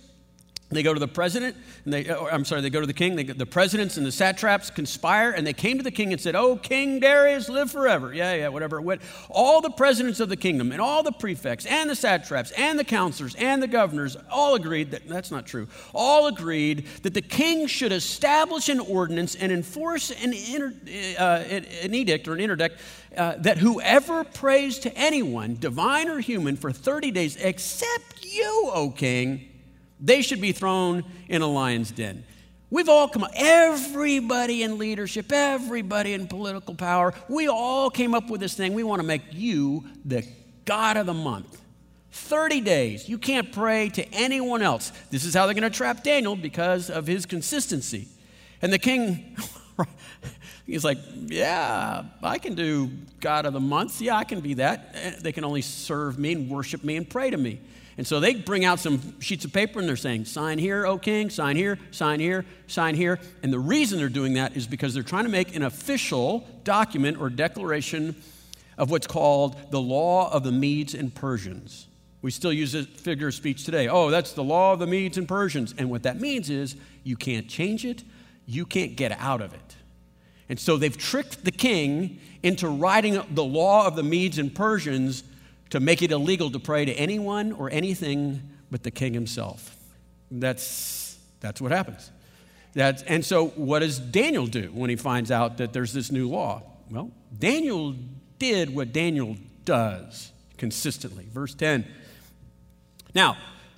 They 0.75 0.83
go 0.83 0.93
to 0.93 0.99
the 0.99 1.07
president, 1.07 1.55
and 1.83 1.93
they, 1.93 2.09
I'm 2.09 2.45
sorry, 2.45 2.61
they 2.61 2.69
go 2.69 2.81
to 2.81 2.87
the 2.87 2.93
king. 2.93 3.15
They, 3.15 3.23
the 3.23 3.45
presidents 3.45 3.97
and 3.97 4.05
the 4.05 4.11
satraps 4.11 4.69
conspire, 4.69 5.31
and 5.31 5.45
they 5.45 5.53
came 5.53 5.77
to 5.77 5.83
the 5.83 5.91
king 5.91 6.11
and 6.11 6.21
said, 6.21 6.35
Oh, 6.35 6.55
King 6.55 6.99
Darius, 6.99 7.49
live 7.49 7.71
forever. 7.71 8.13
Yeah, 8.13 8.33
yeah, 8.35 8.47
whatever 8.49 8.77
it 8.77 8.83
went. 8.83 9.01
All 9.29 9.61
the 9.61 9.69
presidents 9.69 10.19
of 10.19 10.29
the 10.29 10.37
kingdom, 10.37 10.71
and 10.71 10.81
all 10.81 11.03
the 11.03 11.11
prefects, 11.11 11.65
and 11.65 11.89
the 11.89 11.95
satraps, 11.95 12.51
and 12.51 12.77
the 12.77 12.83
counselors, 12.83 13.35
and 13.35 13.61
the 13.63 13.67
governors 13.67 14.17
all 14.29 14.55
agreed 14.55 14.91
that, 14.91 15.07
that's 15.07 15.31
not 15.31 15.45
true, 15.45 15.67
all 15.93 16.27
agreed 16.27 16.85
that 17.03 17.13
the 17.13 17.21
king 17.21 17.67
should 17.67 17.91
establish 17.91 18.69
an 18.69 18.79
ordinance 18.79 19.35
and 19.35 19.51
enforce 19.51 20.11
an, 20.11 20.33
inter, 20.33 20.73
uh, 21.17 21.43
an 21.83 21.93
edict 21.93 22.27
or 22.27 22.33
an 22.33 22.39
interdict 22.39 22.79
uh, 23.17 23.35
that 23.37 23.57
whoever 23.57 24.23
prays 24.23 24.79
to 24.79 24.97
anyone, 24.97 25.55
divine 25.59 26.09
or 26.09 26.19
human, 26.19 26.55
for 26.55 26.71
30 26.71 27.11
days, 27.11 27.35
except 27.37 28.25
you, 28.25 28.69
O 28.73 28.89
king, 28.89 29.54
they 29.99 30.21
should 30.21 30.41
be 30.41 30.51
thrown 30.51 31.03
in 31.27 31.41
a 31.41 31.47
lion's 31.47 31.91
den. 31.91 32.23
We've 32.69 32.89
all 32.89 33.07
come 33.07 33.23
up, 33.23 33.31
everybody 33.35 34.63
in 34.63 34.77
leadership, 34.77 35.31
everybody 35.31 36.13
in 36.13 36.27
political 36.27 36.75
power, 36.75 37.13
we 37.29 37.47
all 37.47 37.89
came 37.89 38.15
up 38.15 38.29
with 38.29 38.41
this 38.41 38.55
thing. 38.55 38.73
We 38.73 38.83
want 38.83 39.01
to 39.01 39.07
make 39.07 39.21
you 39.31 39.85
the 40.03 40.27
God 40.65 40.97
of 40.97 41.05
the 41.05 41.13
month. 41.13 41.61
30 42.11 42.61
days. 42.61 43.09
You 43.09 43.17
can't 43.17 43.51
pray 43.51 43.89
to 43.89 44.13
anyone 44.13 44.61
else. 44.61 44.91
This 45.11 45.25
is 45.25 45.33
how 45.33 45.45
they're 45.45 45.53
going 45.53 45.69
to 45.69 45.77
trap 45.77 46.03
Daniel 46.03 46.35
because 46.35 46.89
of 46.89 47.05
his 47.05 47.25
consistency. 47.25 48.07
And 48.61 48.71
the 48.71 48.79
king, 48.79 49.37
he's 50.65 50.85
like, 50.85 50.97
Yeah, 51.27 52.03
I 52.23 52.37
can 52.37 52.55
do 52.55 52.89
God 53.19 53.45
of 53.45 53.53
the 53.53 53.59
month. 53.59 54.01
Yeah, 54.01 54.15
I 54.15 54.23
can 54.23 54.39
be 54.39 54.55
that. 54.55 54.91
Eh, 54.93 55.11
they 55.19 55.33
can 55.33 55.43
only 55.43 55.61
serve 55.61 56.17
me 56.17 56.31
and 56.31 56.49
worship 56.49 56.83
me 56.83 56.95
and 56.95 57.07
pray 57.07 57.29
to 57.29 57.37
me. 57.37 57.59
And 57.97 58.05
so 58.05 58.19
they 58.19 58.35
bring 58.35 58.65
out 58.65 58.79
some 58.79 59.19
sheets 59.21 59.45
of 59.45 59.53
paper 59.53 59.79
and 59.79 59.87
they're 59.87 59.95
saying, 59.95 60.25
sign 60.25 60.57
here, 60.57 60.85
O 60.85 60.97
king, 60.97 61.29
sign 61.29 61.55
here, 61.55 61.79
sign 61.91 62.19
here, 62.19 62.45
sign 62.67 62.95
here. 62.95 63.19
And 63.41 63.53
the 63.53 63.59
reason 63.59 63.99
they're 63.99 64.09
doing 64.09 64.33
that 64.33 64.57
is 64.57 64.67
because 64.67 64.93
they're 64.93 65.03
trying 65.03 65.23
to 65.23 65.29
make 65.29 65.55
an 65.55 65.63
official 65.63 66.45
document 66.63 67.17
or 67.19 67.29
declaration 67.29 68.15
of 68.77 68.91
what's 68.91 69.07
called 69.07 69.71
the 69.71 69.79
law 69.79 70.29
of 70.31 70.43
the 70.43 70.51
Medes 70.51 70.93
and 70.93 71.13
Persians. 71.13 71.87
We 72.21 72.31
still 72.31 72.51
use 72.51 72.73
this 72.73 72.85
figure 72.85 73.27
of 73.27 73.33
speech 73.33 73.63
today. 73.63 73.87
Oh, 73.87 74.09
that's 74.09 74.33
the 74.33 74.43
law 74.43 74.73
of 74.73 74.79
the 74.79 74.87
Medes 74.87 75.17
and 75.17 75.27
Persians. 75.27 75.73
And 75.77 75.89
what 75.89 76.03
that 76.03 76.19
means 76.19 76.49
is 76.49 76.75
you 77.03 77.15
can't 77.15 77.47
change 77.47 77.85
it, 77.85 78.03
you 78.45 78.65
can't 78.65 78.97
get 78.97 79.13
out 79.13 79.41
of 79.41 79.53
it. 79.53 79.75
And 80.49 80.59
so 80.59 80.77
they've 80.77 80.97
tricked 80.97 81.45
the 81.45 81.51
king 81.51 82.19
into 82.43 82.67
writing 82.67 83.21
the 83.31 83.43
law 83.43 83.87
of 83.87 83.95
the 83.95 84.03
Medes 84.03 84.37
and 84.37 84.53
Persians 84.53 85.23
to 85.69 85.79
make 85.79 86.01
it 86.01 86.11
illegal 86.11 86.51
to 86.51 86.59
pray 86.59 86.85
to 86.85 86.93
anyone 86.93 87.51
or 87.51 87.69
anything 87.71 88.41
but 88.71 88.83
the 88.83 88.91
king 88.91 89.13
himself. 89.13 89.75
That's, 90.31 91.17
that's 91.39 91.61
what 91.61 91.71
happens. 91.71 92.11
That's, 92.73 93.03
and 93.03 93.23
so, 93.23 93.47
what 93.47 93.79
does 93.79 93.99
Daniel 93.99 94.47
do 94.47 94.69
when 94.73 94.89
he 94.89 94.97
finds 94.97 95.31
out 95.31 95.57
that 95.57 95.71
there's 95.71 95.93
this 95.93 96.11
new 96.11 96.29
law? 96.29 96.61
Well, 96.91 97.11
Daniel 97.37 97.95
did 98.37 98.75
what 98.75 98.91
Daniel 98.91 99.37
does 99.63 100.31
consistently. 100.57 101.25
Verse 101.31 101.53
10. 101.53 101.85
Now, 103.13 103.37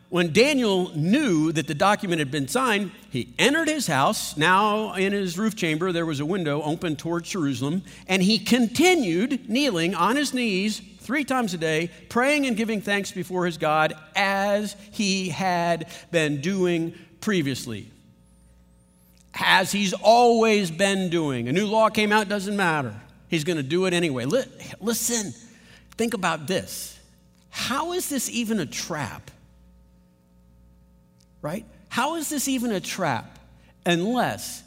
when 0.10 0.32
Daniel 0.32 0.96
knew 0.96 1.52
that 1.52 1.68
the 1.68 1.76
document 1.76 2.20
had 2.20 2.32
been 2.32 2.48
signed, 2.48 2.92
he 3.10 3.34
entered 3.38 3.68
his 3.68 3.88
house. 3.88 4.38
Now, 4.38 4.94
in 4.94 5.12
his 5.12 5.38
roof 5.38 5.56
chamber, 5.56 5.92
there 5.92 6.06
was 6.06 6.20
a 6.20 6.26
window 6.26 6.62
open 6.62 6.96
towards 6.96 7.30
Jerusalem, 7.30 7.84
and 8.08 8.24
he 8.24 8.40
continued 8.40 9.50
kneeling 9.50 9.94
on 9.94 10.16
his 10.16 10.34
knees 10.34 10.82
three 11.08 11.24
times 11.24 11.54
a 11.54 11.58
day, 11.58 11.90
praying 12.10 12.46
and 12.46 12.58
giving 12.58 12.82
thanks 12.82 13.14
before 13.14 13.46
his 13.46 13.58
God 13.58 13.94
as 14.14 14.76
he 14.92 15.30
had 15.30 15.88
been 16.12 16.42
doing 16.42 16.94
previously. 17.22 17.90
As 19.34 19.72
he's 19.72 19.94
always 19.94 20.70
been 20.70 21.10
doing. 21.10 21.48
A 21.48 21.54
new 21.54 21.66
law 21.66 21.88
came 21.88 22.12
out, 22.12 22.28
doesn't 22.28 22.58
matter. 22.58 22.94
He's 23.30 23.46
going 23.46 23.56
to 23.56 23.64
do 23.64 23.86
it 23.86 23.94
anyway. 23.94 24.26
Listen, 24.82 25.34
think 25.92 26.14
about 26.14 26.46
this. 26.46 27.00
How 27.52 27.94
is 27.94 28.10
this 28.10 28.30
even 28.30 28.60
a 28.60 28.66
trap? 28.66 29.32
Right? 31.42 31.66
How 31.88 32.16
is 32.16 32.28
this 32.28 32.50
even 32.50 32.74
a 32.74 32.82
trap 32.82 33.40
unless 33.86 34.62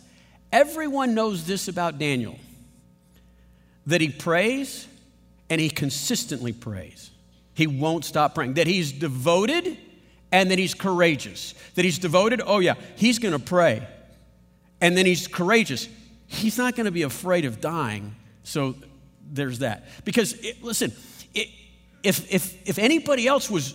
everyone 0.51 1.15
knows 1.15 1.47
this 1.47 1.69
about 1.69 1.99
Daniel 1.99 2.39
that 3.85 4.01
he 4.01 4.09
prays 4.09 4.87
and 5.51 5.61
he 5.61 5.69
consistently 5.69 6.53
prays. 6.53 7.11
He 7.53 7.67
won't 7.67 8.05
stop 8.05 8.35
praying. 8.35 8.55
That 8.55 8.69
he's 8.69 8.93
devoted 8.93 9.77
and 10.33 10.51
that 10.51 10.59
he's 10.59 10.73
courageous. 10.73 11.55
That 11.75 11.85
he's 11.85 11.99
devoted, 11.99 12.41
oh 12.47 12.61
yeah, 12.61 12.75
he's 12.97 13.19
going 13.19 13.33
to 13.33 13.45
pray. 13.45 13.87
And 14.81 14.97
then 14.97 15.05
he's 15.05 15.27
courageous. 15.27 15.89
He's 16.27 16.57
not 16.57 16.77
going 16.77 16.87
to 16.87 16.93
be 16.93 17.03
afraid 17.03 17.45
of 17.45 17.61
dying. 17.61 18.15
So 18.45 18.77
there's 19.31 19.59
that. 19.59 19.85
Because, 20.05 20.33
it, 20.35 20.63
listen, 20.63 20.93
it, 21.35 21.49
if, 22.03 22.33
if, 22.33 22.69
if 22.69 22.79
anybody 22.79 23.27
else 23.27 23.51
was 23.51 23.75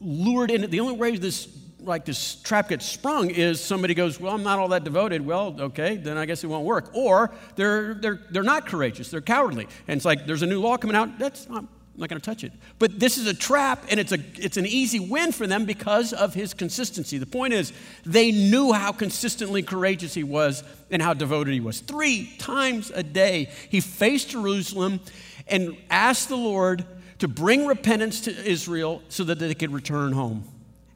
lured 0.00 0.50
in, 0.50 0.70
the 0.70 0.80
only 0.80 0.94
way 0.94 1.16
this 1.16 1.46
like 1.86 2.04
this 2.04 2.36
trap 2.36 2.68
gets 2.68 2.84
sprung 2.84 3.30
is 3.30 3.60
somebody 3.60 3.94
goes, 3.94 4.20
Well, 4.20 4.34
I'm 4.34 4.42
not 4.42 4.58
all 4.58 4.68
that 4.68 4.84
devoted. 4.84 5.24
Well, 5.24 5.56
okay, 5.60 5.96
then 5.96 6.18
I 6.18 6.26
guess 6.26 6.44
it 6.44 6.48
won't 6.48 6.64
work. 6.64 6.90
Or 6.94 7.32
they're, 7.54 7.94
they're, 7.94 8.20
they're 8.30 8.42
not 8.42 8.66
courageous, 8.66 9.10
they're 9.10 9.20
cowardly. 9.20 9.68
And 9.88 9.96
it's 9.96 10.04
like, 10.04 10.26
there's 10.26 10.42
a 10.42 10.46
new 10.46 10.60
law 10.60 10.76
coming 10.76 10.96
out, 10.96 11.18
that's, 11.18 11.46
I'm 11.48 11.68
not 11.96 12.08
going 12.08 12.20
to 12.20 12.24
touch 12.24 12.44
it. 12.44 12.52
But 12.78 12.98
this 12.98 13.16
is 13.16 13.26
a 13.26 13.34
trap, 13.34 13.84
and 13.88 13.98
it's, 13.98 14.12
a, 14.12 14.18
it's 14.34 14.56
an 14.56 14.66
easy 14.66 15.00
win 15.00 15.32
for 15.32 15.46
them 15.46 15.64
because 15.64 16.12
of 16.12 16.34
his 16.34 16.52
consistency. 16.52 17.18
The 17.18 17.26
point 17.26 17.54
is, 17.54 17.72
they 18.04 18.32
knew 18.32 18.72
how 18.72 18.92
consistently 18.92 19.62
courageous 19.62 20.12
he 20.12 20.24
was 20.24 20.62
and 20.90 21.00
how 21.00 21.14
devoted 21.14 21.54
he 21.54 21.60
was. 21.60 21.80
Three 21.80 22.34
times 22.38 22.90
a 22.94 23.02
day, 23.02 23.50
he 23.70 23.80
faced 23.80 24.30
Jerusalem 24.30 25.00
and 25.48 25.76
asked 25.88 26.28
the 26.28 26.36
Lord 26.36 26.84
to 27.18 27.28
bring 27.28 27.66
repentance 27.66 28.20
to 28.22 28.44
Israel 28.44 29.02
so 29.08 29.24
that 29.24 29.38
they 29.38 29.54
could 29.54 29.72
return 29.72 30.12
home. 30.12 30.44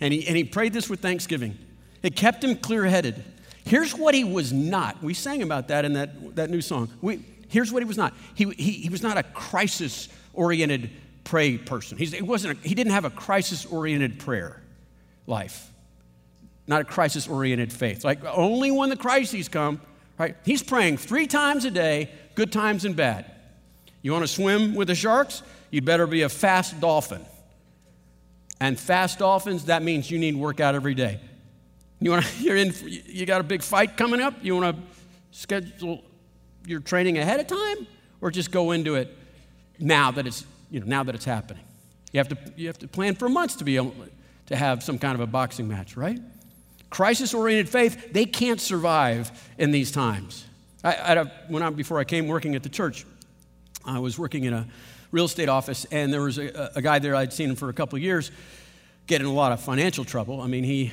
And 0.00 0.12
he, 0.12 0.26
and 0.26 0.36
he 0.36 0.44
prayed 0.44 0.72
this 0.72 0.88
with 0.88 1.00
thanksgiving. 1.00 1.58
It 2.02 2.16
kept 2.16 2.42
him 2.42 2.56
clear 2.56 2.84
headed. 2.86 3.22
Here's 3.64 3.94
what 3.94 4.14
he 4.14 4.24
was 4.24 4.52
not. 4.52 5.02
We 5.02 5.14
sang 5.14 5.42
about 5.42 5.68
that 5.68 5.84
in 5.84 5.92
that, 5.92 6.36
that 6.36 6.50
new 6.50 6.62
song. 6.62 6.88
We, 7.02 7.22
here's 7.48 7.70
what 7.72 7.82
he 7.82 7.86
was 7.86 7.98
not. 7.98 8.14
He, 8.34 8.44
he, 8.56 8.72
he 8.72 8.88
was 8.88 9.02
not 9.02 9.18
a 9.18 9.22
crisis 9.22 10.08
oriented 10.32 10.90
pray 11.24 11.58
person. 11.58 11.98
He's, 11.98 12.12
he, 12.12 12.22
wasn't 12.22 12.58
a, 12.58 12.68
he 12.68 12.74
didn't 12.74 12.92
have 12.92 13.04
a 13.04 13.10
crisis 13.10 13.66
oriented 13.66 14.18
prayer 14.18 14.62
life, 15.26 15.70
not 16.66 16.80
a 16.80 16.84
crisis 16.84 17.28
oriented 17.28 17.72
faith. 17.72 18.04
Like 18.04 18.24
only 18.24 18.70
when 18.70 18.88
the 18.88 18.96
crises 18.96 19.48
come, 19.48 19.80
right? 20.18 20.36
He's 20.44 20.62
praying 20.62 20.96
three 20.96 21.26
times 21.26 21.64
a 21.64 21.70
day, 21.70 22.10
good 22.34 22.50
times 22.50 22.84
and 22.84 22.96
bad. 22.96 23.30
You 24.02 24.12
want 24.12 24.24
to 24.24 24.28
swim 24.28 24.74
with 24.74 24.88
the 24.88 24.94
sharks? 24.94 25.42
You'd 25.70 25.84
better 25.84 26.06
be 26.06 26.22
a 26.22 26.28
fast 26.28 26.80
dolphin 26.80 27.24
and 28.60 28.78
fast 28.78 29.18
dolphins, 29.18 29.64
that 29.66 29.82
means 29.82 30.10
you 30.10 30.18
need 30.18 30.36
workout 30.36 30.74
every 30.74 30.94
day. 30.94 31.20
You 31.98 32.10
want 32.10 32.24
to, 32.24 32.38
you're 32.42 32.56
in, 32.56 32.74
you 32.86 33.26
got 33.26 33.40
a 33.40 33.44
big 33.44 33.62
fight 33.62 33.96
coming 33.96 34.20
up. 34.20 34.34
You 34.42 34.56
want 34.56 34.76
to 34.76 34.82
schedule 35.32 36.02
your 36.66 36.80
training 36.80 37.18
ahead 37.18 37.40
of 37.40 37.46
time, 37.46 37.86
or 38.20 38.30
just 38.30 38.50
go 38.50 38.72
into 38.72 38.96
it 38.96 39.16
now 39.78 40.10
that 40.10 40.26
it's, 40.26 40.44
you 40.70 40.80
know, 40.80 40.86
now 40.86 41.02
that 41.02 41.14
it's 41.14 41.24
happening. 41.24 41.62
You 42.12 42.18
have 42.18 42.28
to, 42.28 42.36
you 42.56 42.66
have 42.66 42.78
to 42.78 42.88
plan 42.88 43.14
for 43.14 43.28
months 43.28 43.56
to 43.56 43.64
be 43.64 43.76
able 43.76 43.94
to 44.46 44.56
have 44.56 44.82
some 44.82 44.98
kind 44.98 45.14
of 45.14 45.20
a 45.20 45.26
boxing 45.26 45.68
match, 45.68 45.96
right? 45.96 46.20
Crisis-oriented 46.90 47.68
faith, 47.68 48.12
they 48.12 48.26
can't 48.26 48.60
survive 48.60 49.30
in 49.58 49.70
these 49.70 49.90
times. 49.90 50.44
I, 50.82 50.94
I, 50.94 51.24
when 51.48 51.62
I, 51.62 51.70
before 51.70 51.98
I 51.98 52.04
came 52.04 52.26
working 52.26 52.54
at 52.56 52.62
the 52.62 52.68
church, 52.68 53.06
I 53.84 54.00
was 54.00 54.18
working 54.18 54.44
in 54.44 54.52
a 54.52 54.66
real 55.10 55.24
estate 55.24 55.48
office, 55.48 55.84
and 55.90 56.12
there 56.12 56.22
was 56.22 56.38
a, 56.38 56.72
a 56.74 56.82
guy 56.82 56.98
there 56.98 57.14
I'd 57.14 57.32
seen 57.32 57.50
him 57.50 57.56
for 57.56 57.68
a 57.68 57.72
couple 57.72 57.96
of 57.96 58.02
years 58.02 58.30
get 59.06 59.20
in 59.20 59.26
a 59.26 59.32
lot 59.32 59.50
of 59.50 59.60
financial 59.60 60.04
trouble. 60.04 60.40
I 60.40 60.46
mean, 60.46 60.62
he, 60.62 60.92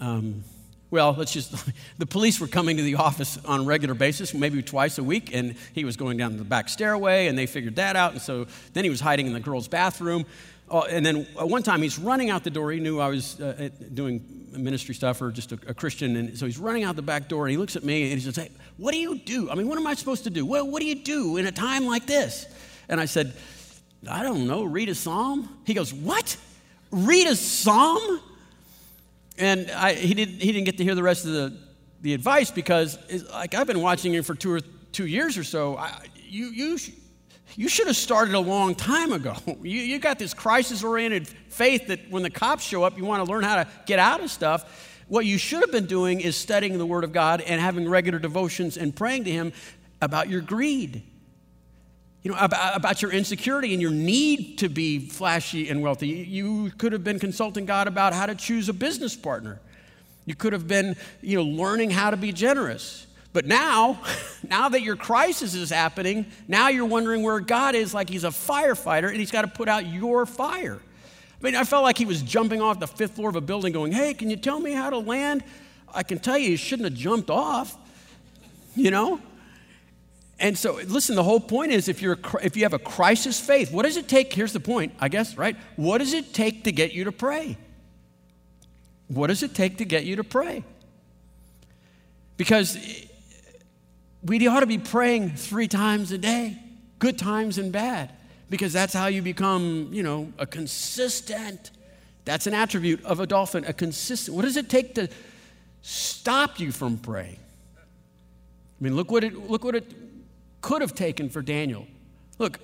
um, 0.00 0.42
well, 0.90 1.14
let's 1.18 1.32
just, 1.32 1.54
the 1.98 2.06
police 2.06 2.40
were 2.40 2.46
coming 2.46 2.78
to 2.78 2.82
the 2.82 2.94
office 2.94 3.38
on 3.44 3.60
a 3.60 3.62
regular 3.62 3.94
basis, 3.94 4.32
maybe 4.32 4.62
twice 4.62 4.96
a 4.96 5.04
week, 5.04 5.34
and 5.34 5.54
he 5.74 5.84
was 5.84 5.96
going 5.96 6.16
down 6.16 6.38
the 6.38 6.44
back 6.44 6.70
stairway, 6.70 7.26
and 7.26 7.36
they 7.36 7.44
figured 7.44 7.76
that 7.76 7.94
out. 7.94 8.12
And 8.12 8.22
so 8.22 8.46
then 8.72 8.84
he 8.84 8.90
was 8.90 9.00
hiding 9.00 9.26
in 9.26 9.34
the 9.34 9.40
girls' 9.40 9.68
bathroom. 9.68 10.24
Uh, 10.70 10.84
and 10.88 11.04
then 11.04 11.26
uh, 11.38 11.46
one 11.46 11.62
time 11.62 11.82
he's 11.82 11.98
running 11.98 12.30
out 12.30 12.42
the 12.44 12.50
door. 12.50 12.72
He 12.72 12.80
knew 12.80 12.98
I 12.98 13.08
was 13.08 13.38
uh, 13.38 13.68
doing 13.92 14.42
ministry 14.52 14.94
stuff 14.94 15.20
or 15.20 15.30
just 15.30 15.52
a, 15.52 15.58
a, 15.66 15.74
Christian. 15.74 16.16
And 16.16 16.38
so 16.38 16.46
he's 16.46 16.58
running 16.58 16.84
out 16.84 16.96
the 16.96 17.02
back 17.02 17.28
door 17.28 17.44
and 17.44 17.50
he 17.50 17.58
looks 17.58 17.76
at 17.76 17.84
me 17.84 18.04
and 18.04 18.18
he 18.18 18.20
says, 18.20 18.36
Hey, 18.36 18.50
what 18.78 18.92
do 18.92 18.98
you 18.98 19.18
do? 19.18 19.50
I 19.50 19.54
mean, 19.54 19.68
what 19.68 19.78
am 19.78 19.86
I 19.86 19.94
supposed 19.94 20.24
to 20.24 20.30
do? 20.30 20.46
Well, 20.46 20.66
what 20.66 20.80
do 20.80 20.86
you 20.86 20.94
do 20.94 21.36
in 21.36 21.46
a 21.46 21.52
time 21.52 21.84
like 21.84 22.06
this? 22.06 22.46
And 22.92 23.00
I 23.00 23.06
said, 23.06 23.32
I 24.06 24.22
don't 24.22 24.46
know, 24.46 24.64
read 24.64 24.90
a 24.90 24.94
psalm? 24.94 25.48
He 25.64 25.72
goes, 25.72 25.94
What? 25.94 26.36
Read 26.90 27.26
a 27.26 27.34
psalm? 27.34 28.20
And 29.38 29.70
I, 29.70 29.94
he, 29.94 30.12
didn't, 30.12 30.42
he 30.42 30.52
didn't 30.52 30.66
get 30.66 30.76
to 30.76 30.84
hear 30.84 30.94
the 30.94 31.02
rest 31.02 31.24
of 31.24 31.32
the, 31.32 31.56
the 32.02 32.12
advice 32.12 32.50
because, 32.50 32.98
like, 33.32 33.54
I've 33.54 33.66
been 33.66 33.80
watching 33.80 34.12
you 34.12 34.22
for 34.22 34.34
two 34.34 34.52
or 34.52 34.60
two 34.92 35.06
years 35.06 35.38
or 35.38 35.44
so. 35.44 35.78
I, 35.78 36.04
you, 36.22 36.48
you, 36.48 36.78
you 37.56 37.70
should 37.70 37.86
have 37.86 37.96
started 37.96 38.34
a 38.34 38.40
long 38.40 38.74
time 38.74 39.12
ago. 39.12 39.36
You, 39.62 39.80
you 39.80 39.98
got 39.98 40.18
this 40.18 40.34
crisis 40.34 40.84
oriented 40.84 41.26
faith 41.48 41.86
that 41.86 42.10
when 42.10 42.22
the 42.22 42.30
cops 42.30 42.62
show 42.62 42.84
up, 42.84 42.98
you 42.98 43.06
want 43.06 43.24
to 43.24 43.32
learn 43.32 43.42
how 43.42 43.56
to 43.56 43.68
get 43.86 44.00
out 44.00 44.22
of 44.22 44.30
stuff. 44.30 45.00
What 45.08 45.24
you 45.24 45.38
should 45.38 45.60
have 45.62 45.72
been 45.72 45.86
doing 45.86 46.20
is 46.20 46.36
studying 46.36 46.76
the 46.76 46.86
Word 46.86 47.04
of 47.04 47.12
God 47.14 47.40
and 47.40 47.58
having 47.58 47.88
regular 47.88 48.18
devotions 48.18 48.76
and 48.76 48.94
praying 48.94 49.24
to 49.24 49.30
Him 49.30 49.54
about 50.02 50.28
your 50.28 50.42
greed 50.42 51.04
you 52.22 52.30
know, 52.30 52.38
about, 52.38 52.76
about, 52.76 53.02
your 53.02 53.10
insecurity 53.10 53.72
and 53.72 53.82
your 53.82 53.90
need 53.90 54.58
to 54.58 54.68
be 54.68 55.00
flashy 55.00 55.68
and 55.68 55.82
wealthy. 55.82 56.08
You 56.08 56.70
could 56.78 56.92
have 56.92 57.02
been 57.02 57.18
consulting 57.18 57.66
God 57.66 57.88
about 57.88 58.12
how 58.12 58.26
to 58.26 58.34
choose 58.34 58.68
a 58.68 58.72
business 58.72 59.16
partner. 59.16 59.60
You 60.24 60.36
could 60.36 60.52
have 60.52 60.68
been, 60.68 60.94
you 61.20 61.36
know, 61.36 61.42
learning 61.42 61.90
how 61.90 62.10
to 62.10 62.16
be 62.16 62.32
generous. 62.32 63.06
But 63.32 63.46
now, 63.46 64.00
now 64.48 64.68
that 64.68 64.82
your 64.82 64.94
crisis 64.94 65.54
is 65.54 65.70
happening, 65.70 66.26
now 66.46 66.68
you're 66.68 66.86
wondering 66.86 67.22
where 67.22 67.40
God 67.40 67.74
is 67.74 67.92
like 67.92 68.08
he's 68.08 68.24
a 68.24 68.28
firefighter 68.28 69.08
and 69.08 69.16
he's 69.16 69.32
got 69.32 69.42
to 69.42 69.48
put 69.48 69.68
out 69.68 69.86
your 69.86 70.24
fire. 70.24 70.78
I 71.40 71.44
mean, 71.44 71.56
I 71.56 71.64
felt 71.64 71.82
like 71.82 71.98
he 71.98 72.04
was 72.04 72.22
jumping 72.22 72.60
off 72.60 72.78
the 72.78 72.86
fifth 72.86 73.16
floor 73.16 73.28
of 73.28 73.34
a 73.36 73.40
building 73.40 73.72
going, 73.72 73.90
Hey, 73.90 74.14
can 74.14 74.30
you 74.30 74.36
tell 74.36 74.60
me 74.60 74.72
how 74.72 74.90
to 74.90 74.98
land? 74.98 75.42
I 75.92 76.04
can 76.04 76.20
tell 76.20 76.38
you, 76.38 76.50
you 76.50 76.56
shouldn't 76.56 76.88
have 76.88 76.96
jumped 76.96 77.30
off, 77.30 77.76
you 78.76 78.92
know? 78.92 79.20
And 80.42 80.58
so, 80.58 80.80
listen, 80.88 81.14
the 81.14 81.22
whole 81.22 81.38
point 81.38 81.70
is 81.70 81.88
if, 81.88 82.02
you're, 82.02 82.18
if 82.42 82.56
you 82.56 82.64
have 82.64 82.74
a 82.74 82.78
crisis 82.80 83.38
faith, 83.38 83.72
what 83.72 83.84
does 83.84 83.96
it 83.96 84.08
take? 84.08 84.32
Here's 84.32 84.52
the 84.52 84.60
point, 84.60 84.92
I 84.98 85.08
guess, 85.08 85.36
right? 85.38 85.56
What 85.76 85.98
does 85.98 86.12
it 86.12 86.34
take 86.34 86.64
to 86.64 86.72
get 86.72 86.92
you 86.92 87.04
to 87.04 87.12
pray? 87.12 87.56
What 89.06 89.28
does 89.28 89.44
it 89.44 89.54
take 89.54 89.78
to 89.78 89.84
get 89.84 90.04
you 90.04 90.16
to 90.16 90.24
pray? 90.24 90.64
Because 92.36 92.76
we 94.24 94.44
ought 94.48 94.60
to 94.60 94.66
be 94.66 94.78
praying 94.78 95.30
three 95.30 95.68
times 95.68 96.10
a 96.10 96.18
day, 96.18 96.58
good 96.98 97.18
times 97.18 97.56
and 97.56 97.70
bad, 97.70 98.10
because 98.50 98.72
that's 98.72 98.92
how 98.92 99.06
you 99.06 99.22
become, 99.22 99.90
you 99.92 100.02
know, 100.02 100.32
a 100.40 100.46
consistent. 100.46 101.70
That's 102.24 102.48
an 102.48 102.54
attribute 102.54 103.04
of 103.04 103.20
a 103.20 103.28
dolphin, 103.28 103.64
a 103.64 103.72
consistent. 103.72 104.36
What 104.36 104.42
does 104.42 104.56
it 104.56 104.68
take 104.68 104.96
to 104.96 105.08
stop 105.82 106.58
you 106.58 106.72
from 106.72 106.98
praying? 106.98 107.38
I 107.76 107.80
mean, 108.80 108.96
look 108.96 109.12
what 109.12 109.22
it, 109.22 109.48
look 109.48 109.62
what 109.62 109.76
it, 109.76 109.84
could 110.62 110.80
have 110.80 110.94
taken 110.94 111.28
for 111.28 111.42
Daniel. 111.42 111.86
Look, 112.38 112.60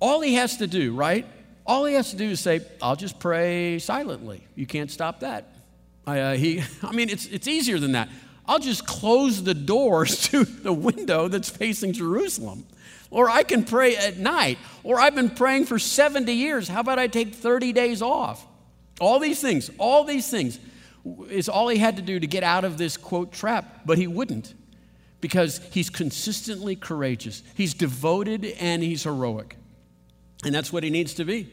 all 0.00 0.20
he 0.20 0.34
has 0.34 0.56
to 0.56 0.66
do, 0.66 0.94
right? 0.94 1.26
All 1.64 1.84
he 1.84 1.94
has 1.94 2.10
to 2.10 2.16
do 2.16 2.30
is 2.30 2.40
say, 2.40 2.60
I'll 2.82 2.96
just 2.96 3.18
pray 3.18 3.78
silently. 3.78 4.46
You 4.54 4.66
can't 4.66 4.90
stop 4.90 5.20
that. 5.20 5.52
I, 6.06 6.20
uh, 6.20 6.36
he, 6.36 6.62
I 6.82 6.92
mean, 6.92 7.10
it's, 7.10 7.26
it's 7.26 7.46
easier 7.46 7.78
than 7.78 7.92
that. 7.92 8.08
I'll 8.46 8.58
just 8.58 8.86
close 8.86 9.42
the 9.42 9.54
doors 9.54 10.22
to 10.30 10.44
the 10.44 10.72
window 10.72 11.28
that's 11.28 11.50
facing 11.50 11.92
Jerusalem. 11.92 12.66
Or 13.10 13.30
I 13.30 13.44
can 13.44 13.64
pray 13.64 13.96
at 13.96 14.18
night. 14.18 14.58
Or 14.82 14.98
I've 14.98 15.14
been 15.14 15.30
praying 15.30 15.66
for 15.66 15.78
70 15.78 16.32
years. 16.32 16.68
How 16.68 16.80
about 16.80 16.98
I 16.98 17.06
take 17.06 17.34
30 17.34 17.72
days 17.72 18.02
off? 18.02 18.44
All 19.00 19.18
these 19.18 19.40
things, 19.40 19.70
all 19.78 20.04
these 20.04 20.30
things 20.30 20.58
is 21.28 21.48
all 21.48 21.68
he 21.68 21.78
had 21.78 21.96
to 21.96 22.02
do 22.02 22.18
to 22.18 22.26
get 22.26 22.42
out 22.42 22.64
of 22.64 22.78
this 22.78 22.96
quote 22.96 23.30
trap, 23.30 23.82
but 23.84 23.98
he 23.98 24.06
wouldn't 24.06 24.54
because 25.20 25.60
he's 25.72 25.90
consistently 25.90 26.76
courageous. 26.76 27.42
He's 27.54 27.74
devoted 27.74 28.44
and 28.44 28.82
he's 28.82 29.04
heroic. 29.04 29.56
And 30.44 30.54
that's 30.54 30.72
what 30.72 30.84
he 30.84 30.90
needs 30.90 31.14
to 31.14 31.24
be. 31.24 31.48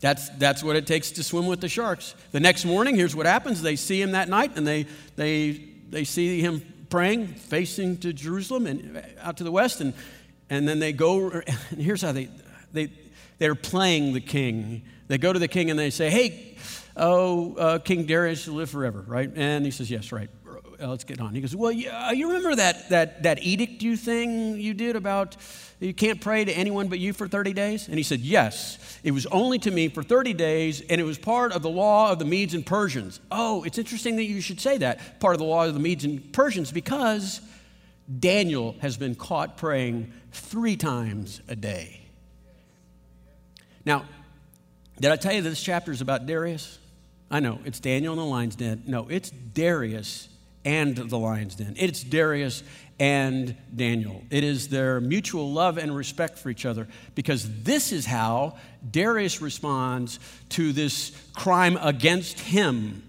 That's, 0.00 0.30
that's 0.30 0.64
what 0.64 0.74
it 0.74 0.86
takes 0.86 1.12
to 1.12 1.22
swim 1.22 1.46
with 1.46 1.60
the 1.60 1.68
sharks. 1.68 2.16
The 2.32 2.40
next 2.40 2.64
morning, 2.64 2.96
here's 2.96 3.14
what 3.14 3.26
happens. 3.26 3.62
They 3.62 3.76
see 3.76 4.02
him 4.02 4.12
that 4.12 4.28
night 4.28 4.56
and 4.56 4.66
they, 4.66 4.86
they, 5.14 5.64
they 5.90 6.04
see 6.04 6.40
him 6.40 6.62
praying, 6.90 7.28
facing 7.28 7.98
to 7.98 8.12
Jerusalem 8.12 8.66
and 8.66 9.02
out 9.20 9.36
to 9.36 9.44
the 9.44 9.52
west. 9.52 9.80
And, 9.80 9.94
and 10.50 10.66
then 10.66 10.80
they 10.80 10.92
go, 10.92 11.30
and 11.70 11.80
here's 11.80 12.02
how 12.02 12.12
they, 12.12 12.28
they, 12.72 12.90
they're 13.38 13.54
playing 13.54 14.12
the 14.12 14.20
king. 14.20 14.82
They 15.06 15.18
go 15.18 15.32
to 15.32 15.38
the 15.38 15.48
king 15.48 15.70
and 15.70 15.78
they 15.78 15.90
say, 15.90 16.10
Hey, 16.10 16.56
oh, 16.96 17.54
uh, 17.54 17.78
King 17.78 18.06
Darius, 18.06 18.48
live 18.48 18.70
forever, 18.70 19.04
right? 19.06 19.30
And 19.34 19.64
he 19.64 19.70
says, 19.70 19.90
Yes, 19.90 20.10
right. 20.10 20.30
Uh, 20.82 20.88
let's 20.88 21.04
get 21.04 21.20
on. 21.20 21.34
He 21.34 21.40
goes, 21.40 21.54
Well, 21.54 21.70
yeah, 21.70 22.10
you 22.10 22.26
remember 22.28 22.56
that, 22.56 22.88
that, 22.88 23.22
that 23.22 23.42
edict 23.42 23.82
you 23.82 23.96
thing 23.96 24.58
you 24.58 24.74
did 24.74 24.96
about 24.96 25.36
you 25.78 25.94
can't 25.94 26.20
pray 26.20 26.44
to 26.44 26.52
anyone 26.52 26.88
but 26.88 26.98
you 26.98 27.12
for 27.12 27.28
30 27.28 27.52
days? 27.52 27.88
And 27.88 27.96
he 27.96 28.02
said, 28.02 28.20
Yes. 28.20 28.78
It 29.04 29.12
was 29.12 29.26
only 29.26 29.58
to 29.60 29.70
me 29.70 29.88
for 29.88 30.02
30 30.02 30.32
days, 30.32 30.80
and 30.80 31.00
it 31.00 31.04
was 31.04 31.18
part 31.18 31.52
of 31.52 31.62
the 31.62 31.70
law 31.70 32.10
of 32.10 32.18
the 32.18 32.24
Medes 32.24 32.54
and 32.54 32.64
Persians. 32.64 33.20
Oh, 33.30 33.62
it's 33.64 33.78
interesting 33.78 34.16
that 34.16 34.24
you 34.24 34.40
should 34.40 34.60
say 34.60 34.78
that, 34.78 35.20
part 35.20 35.34
of 35.34 35.38
the 35.38 35.44
law 35.44 35.66
of 35.66 35.74
the 35.74 35.80
Medes 35.80 36.04
and 36.04 36.32
Persians, 36.32 36.72
because 36.72 37.40
Daniel 38.18 38.76
has 38.80 38.96
been 38.96 39.14
caught 39.14 39.56
praying 39.56 40.12
three 40.32 40.76
times 40.76 41.40
a 41.48 41.56
day. 41.56 42.00
Now, 43.84 44.04
did 45.00 45.10
I 45.10 45.16
tell 45.16 45.32
you 45.32 45.42
that 45.42 45.48
this 45.48 45.62
chapter 45.62 45.90
is 45.90 46.00
about 46.00 46.26
Darius? 46.26 46.78
I 47.30 47.40
know, 47.40 47.60
it's 47.64 47.80
Daniel 47.80 48.12
in 48.12 48.18
the 48.18 48.24
lion's 48.24 48.56
den. 48.56 48.84
No, 48.86 49.08
it's 49.08 49.30
Darius 49.30 50.28
and 50.64 50.96
the 50.96 51.18
lion's 51.18 51.54
den. 51.54 51.74
It's 51.76 52.02
Darius 52.02 52.62
and 53.00 53.56
Daniel. 53.74 54.22
It 54.30 54.44
is 54.44 54.68
their 54.68 55.00
mutual 55.00 55.52
love 55.52 55.76
and 55.78 55.94
respect 55.94 56.38
for 56.38 56.50
each 56.50 56.64
other 56.64 56.86
because 57.14 57.62
this 57.62 57.90
is 57.90 58.06
how 58.06 58.56
Darius 58.88 59.40
responds 59.40 60.20
to 60.50 60.72
this 60.72 61.10
crime 61.34 61.76
against 61.80 62.38
him. 62.38 63.02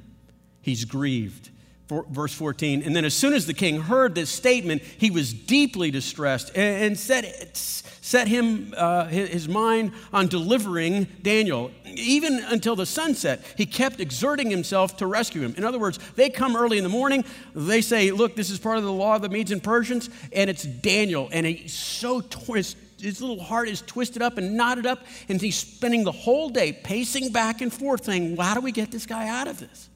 He's 0.62 0.86
grieved 0.86 1.50
verse 1.90 2.34
14. 2.34 2.82
And 2.84 2.96
then, 2.96 3.06
as 3.06 3.14
soon 3.14 3.34
as 3.34 3.46
the 3.46 3.54
king 3.54 3.82
heard 3.82 4.16
this 4.16 4.30
statement, 4.30 4.82
he 4.82 5.12
was 5.12 5.34
deeply 5.34 5.92
distressed 5.92 6.56
and 6.56 6.98
set, 6.98 7.56
set 7.56 8.28
him, 8.28 8.74
uh, 8.76 9.06
his 9.08 9.48
mind 9.48 9.92
on 10.12 10.28
delivering 10.28 11.08
Daniel. 11.22 11.72
Even 11.86 12.40
until 12.40 12.76
the 12.76 12.86
sunset, 12.86 13.44
he 13.58 13.66
kept 13.66 14.00
exerting 14.00 14.50
himself 14.50 14.98
to 14.98 15.08
rescue 15.08 15.42
him. 15.42 15.54
In 15.58 15.64
other 15.64 15.80
words, 15.80 16.00
they 16.16 16.30
come 16.30 16.56
early 16.56 16.78
in 16.78 16.84
the 16.84 16.90
morning, 16.90 17.26
they 17.54 17.82
say, 17.82 18.12
Look, 18.12 18.36
this 18.36 18.50
is 18.50 18.60
part 18.60 18.78
of 18.78 18.84
the 18.84 18.92
law 18.92 19.16
of 19.16 19.22
the 19.22 19.30
Medes 19.30 19.52
and 19.52 19.62
Persians, 19.62 20.10
and 20.32 20.50
it's 20.50 20.64
Daniel. 20.64 21.30
And 21.32 21.46
he's 21.46 21.74
so 21.74 22.22
twisted 22.22 22.82
his 23.04 23.20
little 23.20 23.44
heart 23.44 23.68
is 23.68 23.82
twisted 23.82 24.22
up 24.22 24.38
and 24.38 24.56
knotted 24.56 24.86
up, 24.86 25.06
and 25.28 25.42
he's 25.42 25.58
spending 25.58 26.06
the 26.06 26.12
whole 26.14 26.50
day 26.50 26.72
pacing 26.72 27.34
back 27.34 27.60
and 27.60 27.72
forth, 27.74 28.06
saying, 28.06 28.38
How 28.38 28.54
do 28.54 28.62
we 28.62 28.72
get 28.72 28.92
this 28.92 29.06
guy 29.06 29.28
out 29.28 29.50
of 29.50 29.60
this? 29.60 29.90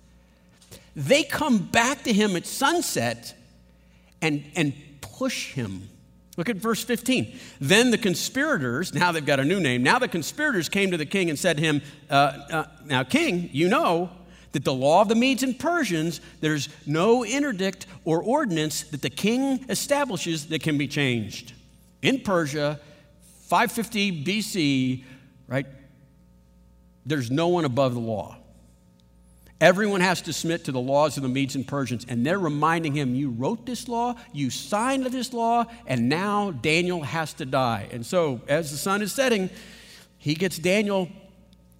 They 0.97 1.21
come 1.21 1.59
back 1.59 2.05
to 2.05 2.11
him 2.11 2.35
at 2.35 2.47
sunset 2.47 3.35
and, 4.19 4.43
and 4.55 4.73
push 4.99 5.53
him. 5.53 5.87
Look 6.37 6.49
at 6.49 6.55
verse 6.55 6.83
15. 6.83 7.37
Then 7.61 7.91
the 7.91 7.99
conspirators, 7.99 8.95
now 8.95 9.11
they've 9.11 9.23
got 9.23 9.39
a 9.39 9.45
new 9.45 9.59
name, 9.59 9.83
now 9.83 9.99
the 9.99 10.07
conspirators 10.07 10.69
came 10.69 10.89
to 10.89 10.97
the 10.97 11.05
king 11.05 11.29
and 11.29 11.37
said 11.37 11.57
to 11.57 11.63
him, 11.63 11.83
uh, 12.09 12.13
uh, 12.51 12.63
Now, 12.85 13.03
king, 13.03 13.51
you 13.53 13.69
know 13.69 14.09
that 14.53 14.63
the 14.63 14.73
law 14.73 15.01
of 15.01 15.07
the 15.07 15.13
Medes 15.13 15.43
and 15.43 15.59
Persians, 15.59 16.19
there's 16.41 16.67
no 16.87 17.23
interdict 17.23 17.85
or 18.03 18.23
ordinance 18.23 18.81
that 18.83 19.03
the 19.03 19.11
king 19.11 19.65
establishes 19.69 20.47
that 20.47 20.63
can 20.63 20.79
be 20.79 20.87
changed. 20.87 21.53
In 22.01 22.21
Persia, 22.21 22.79
550 23.49 24.23
BC, 24.23 25.03
right, 25.47 25.67
there's 27.05 27.29
no 27.29 27.49
one 27.49 27.65
above 27.65 27.93
the 27.93 27.99
law. 27.99 28.36
Everyone 29.59 30.01
has 30.01 30.21
to 30.21 30.33
submit 30.33 30.65
to 30.65 30.71
the 30.71 30.79
laws 30.79 31.17
of 31.17 31.23
the 31.23 31.29
Medes 31.29 31.55
and 31.55 31.67
Persians. 31.67 32.05
And 32.07 32.25
they're 32.25 32.37
reminding 32.37 32.93
him, 32.93 33.15
You 33.15 33.31
wrote 33.31 33.65
this 33.65 33.87
law, 33.87 34.15
you 34.31 34.49
signed 34.51 35.05
this 35.07 35.33
law, 35.33 35.65
and 35.87 36.09
now 36.09 36.51
Daniel 36.51 37.01
has 37.01 37.33
to 37.35 37.45
die. 37.45 37.87
And 37.91 38.05
so, 38.05 38.41
as 38.47 38.69
the 38.69 38.77
sun 38.77 39.01
is 39.01 39.11
setting, 39.11 39.49
he 40.19 40.35
gets 40.35 40.57
Daniel 40.59 41.09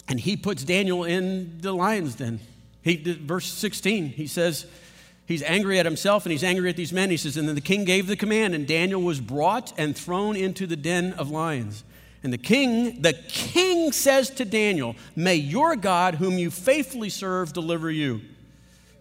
and 0.07 0.19
he 0.19 0.37
puts 0.37 0.63
Daniel 0.63 1.03
in 1.03 1.59
the 1.59 1.73
lion's 1.73 2.15
den. 2.15 2.39
He, 2.81 2.95
verse 2.95 3.45
16, 3.45 4.09
he 4.09 4.25
says, 4.25 4.65
He's 5.25 5.43
angry 5.43 5.77
at 5.77 5.85
himself 5.85 6.25
and 6.25 6.31
he's 6.31 6.43
angry 6.43 6.69
at 6.69 6.77
these 6.77 6.93
men. 6.93 7.09
He 7.09 7.17
says, 7.17 7.35
And 7.35 7.47
then 7.47 7.55
the 7.55 7.61
king 7.61 7.83
gave 7.83 8.07
the 8.07 8.15
command, 8.15 8.55
and 8.55 8.65
Daniel 8.65 9.01
was 9.01 9.19
brought 9.19 9.77
and 9.77 9.95
thrown 9.95 10.35
into 10.35 10.65
the 10.65 10.77
den 10.77 11.13
of 11.13 11.29
lions. 11.29 11.83
And 12.23 12.33
the 12.33 12.37
king, 12.37 13.01
the 13.01 13.13
king 13.13 13.91
says 13.91 14.29
to 14.31 14.45
Daniel, 14.45 14.95
May 15.15 15.35
your 15.35 15.75
God, 15.75 16.15
whom 16.15 16.37
you 16.37 16.49
faithfully 16.51 17.09
serve, 17.09 17.53
deliver 17.53 17.91
you. 17.91 18.21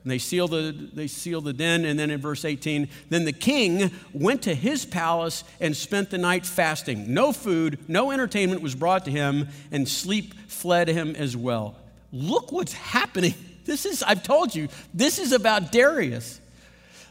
And 0.06 0.12
they 0.12 0.18
seal 0.18 0.46
the, 0.46 0.70
they 0.92 1.08
seal 1.08 1.40
the 1.40 1.52
den. 1.52 1.84
And 1.84 1.98
then 1.98 2.10
in 2.10 2.20
verse 2.20 2.44
18, 2.44 2.88
then 3.08 3.24
the 3.24 3.32
king 3.32 3.90
went 4.12 4.42
to 4.42 4.54
his 4.54 4.86
palace 4.86 5.42
and 5.60 5.76
spent 5.76 6.10
the 6.10 6.18
night 6.18 6.46
fasting. 6.46 7.12
No 7.12 7.32
food, 7.32 7.80
no 7.88 8.12
entertainment 8.12 8.62
was 8.62 8.76
brought 8.76 9.04
to 9.06 9.10
him, 9.10 9.48
and 9.72 9.88
sleep 9.88 10.34
fled 10.46 10.86
him 10.86 11.16
as 11.16 11.36
well. 11.36 11.74
Look 12.12 12.52
what's 12.52 12.72
happening. 12.72 13.34
This 13.64 13.84
is, 13.84 14.04
I've 14.04 14.22
told 14.22 14.54
you, 14.54 14.68
this 14.94 15.18
is 15.18 15.32
about 15.32 15.72
Darius. 15.72 16.40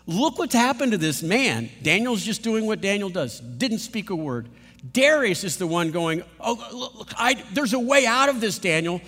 Look 0.08 0.40
what's 0.40 0.56
happened 0.56 0.94
to 0.94 0.98
this 0.98 1.22
man. 1.22 1.70
Daniel's 1.82 2.24
just 2.24 2.44
doing 2.44 2.66
what 2.66 2.80
Daniel 2.80 3.10
does, 3.10 3.42
didn't 3.42 3.80
speak 3.80 4.10
a 4.10 4.16
word. 4.16 4.48
Darius 4.92 5.44
is 5.44 5.58
the 5.58 5.68
one 5.68 5.92
going, 5.92 6.24
Oh, 6.40 6.92
look, 6.98 7.14
I, 7.18 7.44
there's 7.54 7.74
a 7.74 7.80
way 7.80 8.06
out 8.06 8.30
of 8.30 8.42
this, 8.42 8.60
Daniel. 8.60 9.02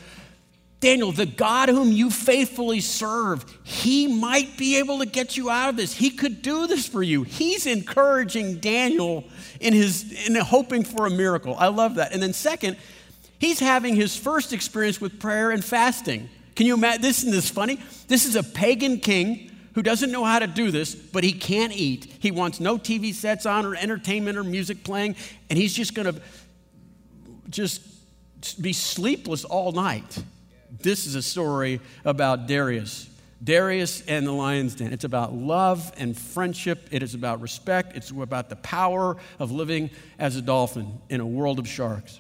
Daniel, 0.80 1.12
the 1.12 1.26
God 1.26 1.70
whom 1.70 1.92
you 1.92 2.12
faithfully 2.12 2.82
serve, 2.82 3.44
he 3.64 4.08
might 4.08 4.58
be 4.58 4.78
able 4.78 5.00
to 5.00 5.08
get 5.08 5.36
you 5.36 5.50
out 5.50 5.70
of 5.70 5.76
this. 5.76 5.94
He 5.94 6.12
could 6.12 6.44
do 6.44 6.68
this 6.68 6.88
for 6.88 7.02
you. 7.02 7.24
He's 7.24 7.66
encouraging 7.66 8.60
Daniel 8.60 9.24
in 9.60 9.74
his 9.74 10.28
in 10.28 10.36
hoping 10.36 10.84
for 10.84 11.08
a 11.08 11.10
miracle. 11.10 11.56
I 11.58 11.70
love 11.70 11.96
that. 11.96 12.14
And 12.14 12.22
then 12.22 12.32
second, 12.32 12.78
he's 13.40 13.60
having 13.60 13.96
his 13.96 14.16
first 14.16 14.54
experience 14.54 15.02
with 15.02 15.20
prayer 15.20 15.50
and 15.50 15.66
fasting. 15.66 16.30
Can 16.56 16.68
you 16.68 16.76
imagine 16.76 17.02
this? 17.02 17.20
Isn't 17.20 17.32
this 17.32 17.50
funny? 17.50 17.80
This 18.08 18.26
is 18.26 18.36
a 18.36 18.44
pagan 18.44 19.00
king 19.00 19.52
who 19.78 19.84
doesn't 19.84 20.12
know 20.12 20.24
how 20.24 20.40
to 20.40 20.48
do 20.48 20.72
this, 20.72 20.96
but 20.96 21.24
he 21.24 21.32
can't 21.32 21.72
eat. 21.72 22.12
He 22.18 22.32
wants 22.32 22.60
no 22.60 22.80
TV 22.80 23.14
sets 23.14 23.46
on 23.46 23.64
or 23.64 23.76
entertainment 23.76 24.36
or 24.36 24.44
music 24.44 24.84
playing, 24.84 25.16
and 25.52 25.60
he's 25.60 25.72
just 25.72 25.94
going 25.94 26.12
to 26.12 26.20
just 27.52 28.60
be 28.60 28.74
sleepless 28.74 29.46
all 29.46 29.72
night. 29.74 30.24
This 30.82 31.06
is 31.06 31.14
a 31.14 31.22
story 31.22 31.80
about 32.04 32.48
Darius. 32.48 33.08
Darius 33.44 34.02
and 34.08 34.26
the 34.26 34.32
lion's 34.32 34.74
den. 34.74 34.92
It's 34.92 35.04
about 35.04 35.36
love 35.36 35.94
and 35.96 36.18
friendship. 36.18 36.88
It 36.90 37.04
is 37.04 37.14
about 37.14 37.40
respect. 37.42 37.96
It's 37.96 38.10
about 38.10 38.50
the 38.50 38.56
power 38.56 39.16
of 39.38 39.52
living 39.52 39.92
as 40.18 40.38
a 40.38 40.42
dolphin 40.42 41.00
in 41.08 41.22
a 41.22 41.28
world 41.28 41.60
of 41.60 41.68
sharks. 41.68 42.20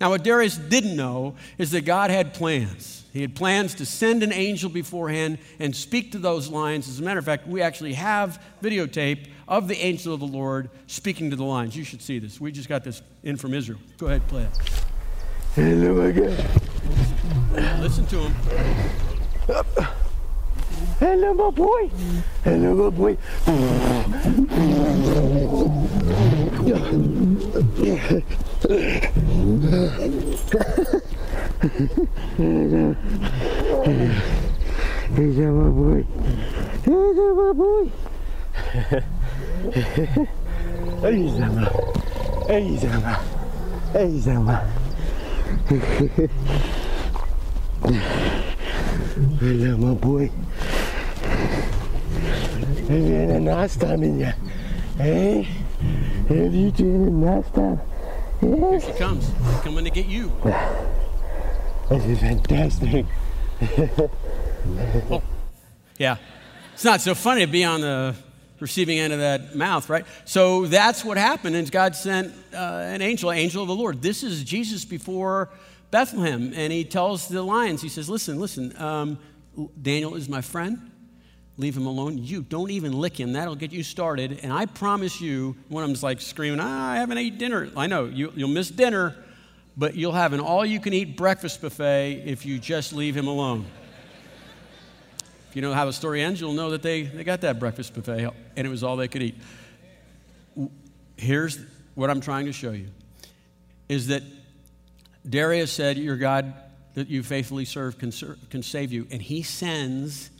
Now, 0.00 0.08
what 0.10 0.24
Darius 0.24 0.56
didn't 0.56 0.96
know 0.96 1.34
is 1.58 1.72
that 1.72 1.84
God 1.84 2.10
had 2.10 2.32
plans. 2.32 3.04
He 3.12 3.20
had 3.20 3.34
plans 3.34 3.74
to 3.74 3.84
send 3.84 4.22
an 4.22 4.32
angel 4.32 4.70
beforehand 4.70 5.38
and 5.58 5.76
speak 5.76 6.12
to 6.12 6.18
those 6.18 6.48
lions. 6.48 6.88
As 6.88 7.00
a 7.00 7.02
matter 7.02 7.18
of 7.18 7.24
fact, 7.24 7.46
we 7.46 7.60
actually 7.60 7.92
have 7.94 8.42
videotape 8.62 9.26
of 9.46 9.68
the 9.68 9.76
angel 9.76 10.14
of 10.14 10.20
the 10.20 10.26
Lord 10.26 10.70
speaking 10.86 11.28
to 11.30 11.36
the 11.36 11.44
lions. 11.44 11.76
You 11.76 11.84
should 11.84 12.00
see 12.00 12.18
this. 12.18 12.40
We 12.40 12.50
just 12.50 12.68
got 12.68 12.82
this 12.82 13.02
in 13.24 13.36
from 13.36 13.52
Israel. 13.52 13.80
Go 13.98 14.06
ahead, 14.06 14.26
play 14.28 14.44
it. 14.44 14.58
Hello 15.54 16.00
again. 16.02 16.48
Listen 17.80 18.06
to 18.06 18.28
him. 18.28 19.88
Hello, 21.00 21.32
my 21.32 21.50
boy. 21.50 21.90
Hello, 22.44 22.74
my 22.74 22.90
boy. 22.90 23.16
Here's 35.16 35.38
my 35.38 35.70
boy. 35.70 36.04
Here's 36.84 37.16
my 37.16 37.52
boy. 37.54 37.90
Hey, 41.00 41.28
Zama. 41.28 41.64
Hey, 42.46 42.76
Zama. 42.76 43.14
Hey, 43.94 44.18
Zama. 44.18 44.56
Hello, 49.40 49.76
my 49.78 49.94
boy. 49.94 50.30
Have 52.90 52.98
you 52.98 53.14
had 53.14 53.30
a 53.30 53.38
nice 53.38 53.76
time 53.76 54.02
in 54.02 54.18
you? 54.18 54.32
Hey? 54.96 55.42
Have 56.28 56.52
you 56.52 56.72
had 56.72 56.80
a 56.80 56.84
nice 56.84 57.48
time? 57.52 57.80
Yes. 58.42 58.58
Here 58.60 58.80
she 58.80 58.98
comes. 58.98 59.30
Coming 59.62 59.84
to 59.84 59.92
get 59.92 60.06
you. 60.06 60.32
This 61.88 62.04
is 62.04 62.18
fantastic. 62.18 63.06
well, 65.08 65.22
yeah. 65.98 66.16
It's 66.72 66.84
not 66.84 67.00
so 67.00 67.14
funny 67.14 67.46
to 67.46 67.50
be 67.50 67.64
on 67.64 67.80
the 67.80 68.16
receiving 68.58 68.98
end 68.98 69.12
of 69.12 69.20
that 69.20 69.54
mouth, 69.54 69.88
right? 69.88 70.04
So 70.24 70.66
that's 70.66 71.04
what 71.04 71.16
happened. 71.16 71.54
And 71.54 71.70
God 71.70 71.94
sent 71.94 72.32
uh, 72.52 72.56
an 72.56 73.02
angel, 73.02 73.30
angel 73.30 73.62
of 73.62 73.68
the 73.68 73.74
Lord. 73.74 74.02
This 74.02 74.24
is 74.24 74.42
Jesus 74.42 74.84
before 74.84 75.48
Bethlehem. 75.92 76.52
And 76.56 76.72
he 76.72 76.84
tells 76.84 77.28
the 77.28 77.42
lions, 77.42 77.82
he 77.82 77.88
says, 77.88 78.08
Listen, 78.10 78.40
listen, 78.40 78.76
um, 78.82 79.18
Daniel 79.80 80.16
is 80.16 80.28
my 80.28 80.40
friend. 80.40 80.89
Leave 81.60 81.76
him 81.76 81.86
alone. 81.86 82.18
You 82.18 82.42
don't 82.42 82.70
even 82.70 82.92
lick 82.92 83.18
him. 83.18 83.34
That'll 83.34 83.54
get 83.54 83.70
you 83.70 83.82
started. 83.82 84.40
And 84.42 84.52
I 84.52 84.66
promise 84.66 85.20
you, 85.20 85.56
of 85.70 85.76
them's 85.76 86.02
like 86.02 86.20
screaming, 86.20 86.58
ah, 86.60 86.92
I 86.92 86.96
haven't 86.96 87.18
ate 87.18 87.38
dinner. 87.38 87.70
I 87.76 87.86
know, 87.86 88.06
you, 88.06 88.32
you'll 88.34 88.48
miss 88.48 88.70
dinner 88.70 89.14
but 89.76 89.94
you'll 89.94 90.12
have 90.12 90.34
an 90.34 90.40
all 90.40 90.64
you 90.64 90.78
can 90.78 90.92
eat 90.92 91.16
breakfast 91.16 91.62
buffet 91.62 92.22
if 92.26 92.44
you 92.44 92.58
just 92.58 92.92
leave 92.92 93.16
him 93.16 93.26
alone. 93.26 93.64
if 95.48 95.56
you 95.56 95.62
know 95.62 95.72
how 95.72 95.86
the 95.86 95.92
story 95.92 96.22
ends, 96.22 96.40
you'll 96.40 96.52
know 96.52 96.70
that 96.70 96.82
they, 96.82 97.02
they 97.02 97.24
got 97.24 97.40
that 97.40 97.58
breakfast 97.58 97.94
buffet 97.94 98.30
and 98.56 98.66
it 98.66 98.70
was 98.70 98.82
all 98.82 98.96
they 98.96 99.08
could 99.08 99.22
eat. 99.22 99.36
Here's 101.16 101.58
what 101.94 102.10
I'm 102.10 102.20
trying 102.20 102.46
to 102.46 102.52
show 102.52 102.72
you 102.72 102.88
is 103.88 104.08
that 104.08 104.22
Darius 105.28 105.72
said, 105.72 105.96
Your 105.96 106.16
God 106.16 106.52
that 106.94 107.08
you 107.08 107.22
faithfully 107.22 107.64
serve 107.64 107.98
can, 107.98 108.12
can 108.50 108.62
save 108.62 108.92
you. 108.92 109.06
And 109.10 109.22
he 109.22 109.42
sends 109.42 110.30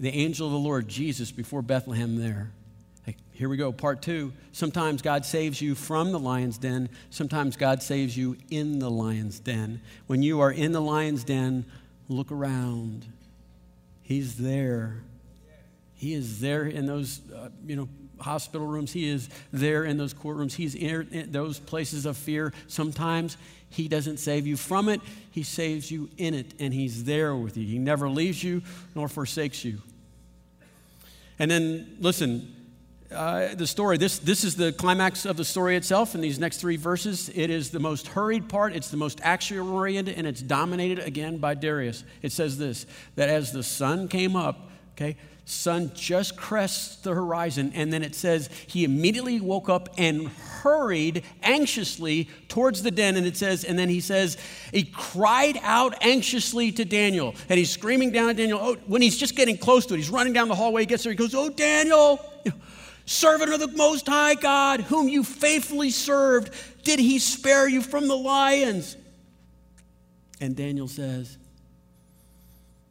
the 0.00 0.10
angel 0.10 0.46
of 0.46 0.52
the 0.52 0.58
Lord, 0.58 0.88
Jesus, 0.88 1.30
before 1.30 1.62
Bethlehem 1.62 2.16
there. 2.16 2.50
Here 3.34 3.48
we 3.48 3.56
go, 3.56 3.72
part 3.72 4.00
two. 4.00 4.32
Sometimes 4.52 5.02
God 5.02 5.26
saves 5.26 5.60
you 5.60 5.74
from 5.74 6.12
the 6.12 6.20
lion's 6.20 6.56
den, 6.56 6.88
sometimes 7.10 7.56
God 7.56 7.82
saves 7.82 8.16
you 8.16 8.36
in 8.48 8.78
the 8.78 8.90
lion's 8.90 9.40
den. 9.40 9.80
When 10.06 10.22
you 10.22 10.40
are 10.40 10.52
in 10.52 10.70
the 10.70 10.80
lion's 10.80 11.24
den, 11.24 11.64
look 12.08 12.30
around. 12.30 13.06
He's 14.02 14.36
there. 14.36 15.02
He 15.94 16.14
is 16.14 16.40
there 16.40 16.64
in 16.64 16.86
those, 16.86 17.22
uh, 17.34 17.48
you 17.66 17.74
know, 17.74 17.88
hospital 18.20 18.66
rooms. 18.66 18.92
He 18.92 19.08
is 19.08 19.28
there 19.52 19.84
in 19.84 19.96
those 19.96 20.14
courtrooms. 20.14 20.54
He's 20.54 20.74
in 20.74 21.30
those 21.30 21.58
places 21.58 22.06
of 22.06 22.16
fear. 22.16 22.52
Sometimes 22.66 23.36
He 23.70 23.88
doesn't 23.88 24.18
save 24.18 24.46
you 24.46 24.56
from 24.56 24.88
it, 24.88 25.00
He 25.30 25.42
saves 25.42 25.90
you 25.90 26.08
in 26.16 26.34
it, 26.34 26.54
and 26.58 26.72
He's 26.72 27.04
there 27.04 27.34
with 27.34 27.56
you. 27.56 27.66
He 27.66 27.78
never 27.78 28.08
leaves 28.08 28.42
you 28.42 28.62
nor 28.94 29.08
forsakes 29.08 29.64
you. 29.64 29.78
And 31.38 31.50
then, 31.50 31.96
listen, 32.00 32.54
uh, 33.14 33.54
the 33.54 33.66
story. 33.66 33.96
This, 33.96 34.18
this 34.18 34.44
is 34.44 34.56
the 34.56 34.72
climax 34.72 35.24
of 35.24 35.36
the 35.36 35.44
story 35.44 35.76
itself 35.76 36.14
in 36.14 36.20
these 36.20 36.38
next 36.38 36.58
three 36.58 36.76
verses. 36.76 37.30
It 37.34 37.50
is 37.50 37.70
the 37.70 37.78
most 37.78 38.08
hurried 38.08 38.48
part, 38.48 38.74
it's 38.74 38.90
the 38.90 38.96
most 38.96 39.20
action 39.22 39.58
oriented, 39.58 40.16
and 40.16 40.26
it's 40.26 40.42
dominated 40.42 41.00
again 41.00 41.38
by 41.38 41.54
Darius. 41.54 42.04
It 42.22 42.32
says 42.32 42.58
this 42.58 42.86
that 43.16 43.28
as 43.28 43.52
the 43.52 43.62
sun 43.62 44.08
came 44.08 44.36
up, 44.36 44.70
okay, 44.94 45.16
sun 45.44 45.90
just 45.94 46.36
crests 46.36 46.96
the 46.96 47.12
horizon, 47.12 47.72
and 47.74 47.92
then 47.92 48.02
it 48.02 48.14
says 48.14 48.48
he 48.66 48.84
immediately 48.84 49.40
woke 49.40 49.68
up 49.68 49.88
and 49.98 50.28
hurried 50.28 51.22
anxiously 51.42 52.28
towards 52.48 52.82
the 52.82 52.90
den. 52.90 53.16
And 53.16 53.26
it 53.26 53.36
says, 53.36 53.64
and 53.64 53.78
then 53.78 53.88
he 53.88 54.00
says, 54.00 54.38
he 54.72 54.84
cried 54.84 55.58
out 55.62 55.94
anxiously 56.02 56.72
to 56.72 56.84
Daniel, 56.84 57.34
and 57.48 57.58
he's 57.58 57.70
screaming 57.70 58.10
down 58.10 58.30
at 58.30 58.36
Daniel. 58.36 58.58
Oh, 58.60 58.76
when 58.86 59.02
he's 59.02 59.18
just 59.18 59.36
getting 59.36 59.58
close 59.58 59.84
to 59.86 59.94
it, 59.94 59.98
he's 59.98 60.10
running 60.10 60.32
down 60.32 60.48
the 60.48 60.54
hallway, 60.54 60.82
he 60.82 60.86
gets 60.86 61.04
there, 61.04 61.12
he 61.12 61.16
goes, 61.16 61.34
Oh, 61.34 61.50
Daniel! 61.50 62.20
Servant 63.06 63.52
of 63.52 63.60
the 63.60 63.68
Most 63.76 64.06
High 64.06 64.34
God, 64.34 64.80
whom 64.80 65.08
you 65.08 65.24
faithfully 65.24 65.90
served, 65.90 66.50
did 66.84 66.98
he 66.98 67.18
spare 67.18 67.68
you 67.68 67.82
from 67.82 68.08
the 68.08 68.16
lions? 68.16 68.96
And 70.40 70.56
Daniel 70.56 70.88
says, 70.88 71.36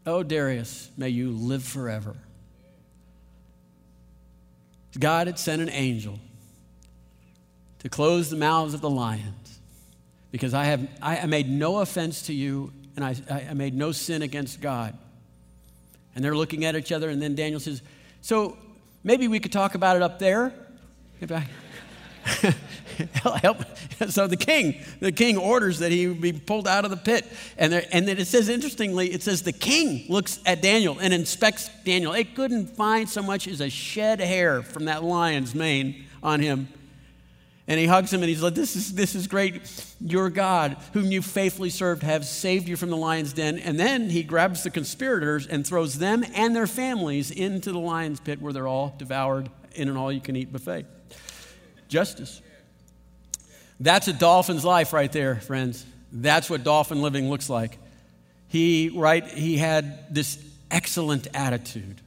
Oh, 0.05 0.23
Darius, 0.23 0.89
may 0.97 1.09
you 1.09 1.31
live 1.31 1.63
forever. 1.63 2.15
God 4.99 5.27
had 5.27 5.39
sent 5.39 5.61
an 5.61 5.69
angel 5.69 6.19
to 7.79 7.89
close 7.89 8.29
the 8.29 8.35
mouths 8.35 8.73
of 8.73 8.81
the 8.81 8.89
lions 8.89 9.59
because 10.31 10.53
I, 10.53 10.65
have, 10.65 10.87
I 11.01 11.25
made 11.25 11.49
no 11.49 11.79
offense 11.79 12.23
to 12.23 12.33
you 12.33 12.71
and 12.95 13.03
I, 13.03 13.15
I 13.49 13.53
made 13.53 13.73
no 13.73 13.91
sin 13.91 14.21
against 14.21 14.61
God. 14.61 14.97
And 16.15 16.23
they're 16.23 16.35
looking 16.35 16.63
at 16.63 16.75
each 16.75 16.91
other, 16.91 17.09
and 17.09 17.19
then 17.19 17.33
Daniel 17.33 17.59
says, 17.59 17.81
So 18.21 18.55
Maybe 19.03 19.27
we 19.27 19.39
could 19.41 19.51
talk 19.51 19.75
about 19.75 19.97
it 19.97 20.01
up 20.01 20.17
there. 20.17 20.53
Help. 23.13 23.63
So 24.09 24.27
the 24.27 24.37
king, 24.37 24.81
the 24.99 25.11
king 25.11 25.37
orders 25.37 25.79
that 25.79 25.91
he 25.91 26.07
be 26.07 26.33
pulled 26.33 26.67
out 26.67 26.85
of 26.85 26.91
the 26.91 26.97
pit. 26.97 27.25
And, 27.57 27.73
there, 27.73 27.85
and 27.91 28.07
then 28.07 28.17
it 28.17 28.25
says, 28.25 28.49
interestingly, 28.49 29.11
it 29.11 29.23
says 29.23 29.43
the 29.43 29.51
king 29.51 30.05
looks 30.09 30.39
at 30.45 30.61
Daniel 30.61 30.97
and 30.99 31.13
inspects 31.13 31.69
Daniel. 31.83 32.13
It 32.13 32.35
couldn't 32.35 32.75
find 32.75 33.09
so 33.09 33.21
much 33.21 33.47
as 33.47 33.61
a 33.61 33.69
shed 33.69 34.19
hair 34.19 34.61
from 34.61 34.85
that 34.85 35.03
lion's 35.03 35.55
mane 35.55 36.05
on 36.21 36.39
him. 36.39 36.67
And 37.65 37.79
he 37.79 37.85
hugs 37.85 38.11
him 38.11 38.21
and 38.21 38.29
he's 38.29 38.43
like, 38.43 38.55
This 38.55 38.75
is, 38.75 38.93
this 38.93 39.15
is 39.15 39.27
great. 39.27 39.61
Your 40.01 40.29
God, 40.29 40.75
whom 40.91 41.11
you 41.11 41.21
faithfully 41.21 41.69
served, 41.69 42.03
have 42.03 42.25
saved 42.25 42.67
you 42.67 42.75
from 42.75 42.89
the 42.89 42.97
lion's 42.97 43.31
den. 43.31 43.57
And 43.57 43.79
then 43.79 44.09
he 44.09 44.21
grabs 44.21 44.63
the 44.63 44.69
conspirators 44.69 45.47
and 45.47 45.65
throws 45.65 45.97
them 45.97 46.25
and 46.35 46.53
their 46.53 46.67
families 46.67 47.31
into 47.31 47.71
the 47.71 47.79
lion's 47.79 48.19
pit 48.19 48.41
where 48.41 48.51
they're 48.51 48.67
all 48.67 48.93
devoured 48.97 49.49
in 49.75 49.87
an 49.87 49.95
all 49.95 50.11
you 50.11 50.19
can 50.19 50.35
eat 50.35 50.51
buffet. 50.51 50.85
Justice. 51.87 52.41
That's 53.83 54.07
a 54.07 54.13
dolphin's 54.13 54.65
life 54.65 54.93
right 54.93 55.11
there, 55.11 55.35
friends. 55.35 55.85
That's 56.11 56.49
what 56.49 56.63
dolphin 56.63 57.01
living 57.01 57.29
looks 57.29 57.49
like. 57.49 57.77
He, 58.47 58.89
right, 58.93 59.25
he 59.25 59.57
had 59.57 60.13
this 60.13 60.43
excellent 60.71 61.27
attitude, 61.33 62.01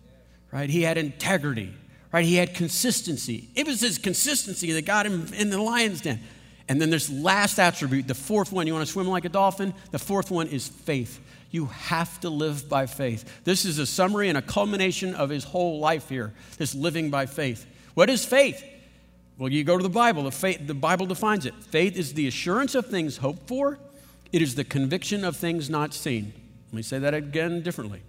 right? 0.53 0.69
He 0.69 0.83
had 0.83 0.99
integrity 0.99 1.73
right? 2.17 2.25
He 2.25 2.37
had 2.37 2.55
consistency. 2.55 3.51
It 3.55 3.67
was 3.67 3.81
his 3.83 3.99
consistency 3.99 4.73
that 4.73 4.87
got 4.87 5.05
him 5.05 5.27
in 5.35 5.51
the 5.51 5.61
lion's 5.61 6.01
den. 6.01 6.19
And 6.67 6.81
then 6.81 6.89
there's 6.89 7.11
last 7.11 7.59
attribute, 7.59 8.09
the 8.09 8.15
fourth 8.15 8.51
one. 8.53 8.67
You 8.67 8.73
want 8.73 8.87
to 8.87 8.91
swim 8.91 9.07
like 9.07 9.27
a 9.27 9.29
dolphin? 9.29 9.75
The 9.91 9.99
fourth 9.99 10.31
one 10.31 10.47
is 10.49 10.67
faith. 10.67 11.21
You 11.51 11.67
have 11.67 12.19
to 12.21 12.31
live 12.31 12.71
by 12.71 12.87
faith. 12.87 13.43
This 13.45 13.67
is 13.67 13.79
a 13.79 13.85
summary 13.85 14.31
and 14.31 14.39
a 14.39 14.41
culmination 14.43 15.15
of 15.15 15.29
his 15.29 15.45
whole 15.45 15.79
life 15.79 16.09
here, 16.09 16.33
this 16.57 16.75
living 16.75 17.11
by 17.11 17.27
faith. 17.27 17.67
What 17.93 18.09
is 18.09 18.25
faith? 18.25 18.65
Well, 19.38 19.51
you 19.51 19.64
go 19.64 19.77
to 19.77 19.83
the 19.83 19.88
Bible. 19.88 20.22
The, 20.25 20.31
faith, 20.31 20.66
the 20.66 20.75
Bible 20.75 21.07
defines 21.07 21.44
it. 21.44 21.55
Faith 21.64 21.96
is 21.96 22.14
the 22.14 22.27
assurance 22.27 22.75
of 22.75 22.87
things 22.87 23.18
hoped 23.18 23.46
for, 23.46 23.79
it 24.33 24.42
is 24.42 24.55
the 24.55 24.64
conviction 24.64 25.25
of 25.25 25.37
things 25.37 25.70
not 25.70 25.94
seen. 25.94 26.33
Let 26.68 26.77
me 26.77 26.83
say 26.83 26.99
that 26.99 27.14
again 27.14 27.62
differently. 27.62 28.03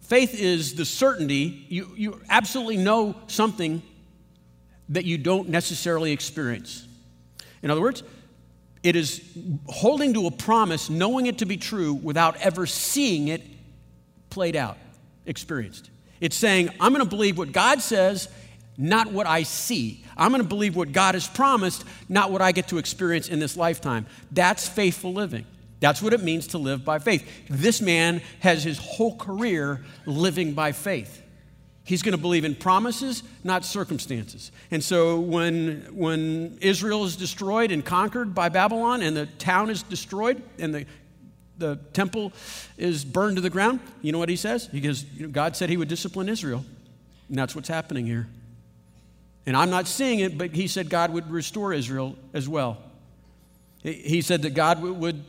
Faith 0.00 0.38
is 0.38 0.74
the 0.74 0.84
certainty, 0.84 1.66
you, 1.68 1.92
you 1.96 2.20
absolutely 2.28 2.76
know 2.76 3.14
something 3.26 3.82
that 4.88 5.04
you 5.04 5.18
don't 5.18 5.48
necessarily 5.48 6.12
experience. 6.12 6.86
In 7.62 7.70
other 7.70 7.80
words, 7.80 8.02
it 8.82 8.96
is 8.96 9.22
holding 9.66 10.14
to 10.14 10.26
a 10.26 10.30
promise, 10.30 10.88
knowing 10.88 11.26
it 11.26 11.38
to 11.38 11.46
be 11.46 11.56
true 11.56 11.94
without 11.94 12.36
ever 12.38 12.66
seeing 12.66 13.28
it 13.28 13.42
played 14.30 14.56
out, 14.56 14.78
experienced. 15.26 15.90
It's 16.20 16.36
saying, 16.36 16.70
I'm 16.80 16.92
going 16.92 17.04
to 17.04 17.08
believe 17.08 17.38
what 17.38 17.52
God 17.52 17.80
says, 17.80 18.28
not 18.76 19.12
what 19.12 19.26
I 19.26 19.42
see. 19.42 20.04
I'm 20.20 20.30
going 20.30 20.42
to 20.42 20.48
believe 20.48 20.76
what 20.76 20.92
God 20.92 21.14
has 21.14 21.26
promised, 21.26 21.84
not 22.08 22.30
what 22.30 22.42
I 22.42 22.52
get 22.52 22.68
to 22.68 22.78
experience 22.78 23.28
in 23.28 23.40
this 23.40 23.56
lifetime. 23.56 24.06
That's 24.30 24.68
faithful 24.68 25.14
living. 25.14 25.46
That's 25.80 26.02
what 26.02 26.12
it 26.12 26.22
means 26.22 26.48
to 26.48 26.58
live 26.58 26.84
by 26.84 26.98
faith. 26.98 27.26
This 27.48 27.80
man 27.80 28.20
has 28.40 28.62
his 28.62 28.76
whole 28.78 29.16
career 29.16 29.82
living 30.04 30.52
by 30.52 30.72
faith. 30.72 31.22
He's 31.84 32.02
going 32.02 32.12
to 32.12 32.20
believe 32.20 32.44
in 32.44 32.54
promises, 32.54 33.22
not 33.42 33.64
circumstances. 33.64 34.52
And 34.70 34.84
so 34.84 35.18
when, 35.18 35.88
when 35.90 36.58
Israel 36.60 37.04
is 37.04 37.16
destroyed 37.16 37.72
and 37.72 37.82
conquered 37.82 38.34
by 38.34 38.50
Babylon 38.50 39.00
and 39.00 39.16
the 39.16 39.24
town 39.24 39.70
is 39.70 39.82
destroyed 39.82 40.42
and 40.58 40.74
the, 40.74 40.86
the 41.56 41.76
temple 41.94 42.34
is 42.76 43.06
burned 43.06 43.36
to 43.36 43.40
the 43.42 43.50
ground, 43.50 43.80
you 44.02 44.12
know 44.12 44.18
what 44.18 44.28
he 44.28 44.36
says? 44.36 44.68
You 44.70 44.94
know, 45.18 45.28
God 45.28 45.56
said 45.56 45.70
he 45.70 45.78
would 45.78 45.88
discipline 45.88 46.28
Israel. 46.28 46.62
And 47.30 47.38
that's 47.38 47.56
what's 47.56 47.68
happening 47.68 48.04
here. 48.04 48.28
And 49.46 49.56
I'm 49.56 49.70
not 49.70 49.88
seeing 49.88 50.20
it, 50.20 50.36
but 50.36 50.54
he 50.54 50.68
said 50.68 50.90
God 50.90 51.12
would 51.12 51.30
restore 51.30 51.72
Israel 51.72 52.16
as 52.32 52.48
well. 52.48 52.78
He 53.82 54.20
said 54.20 54.42
that 54.42 54.54
God 54.54 54.82
would 54.82 55.24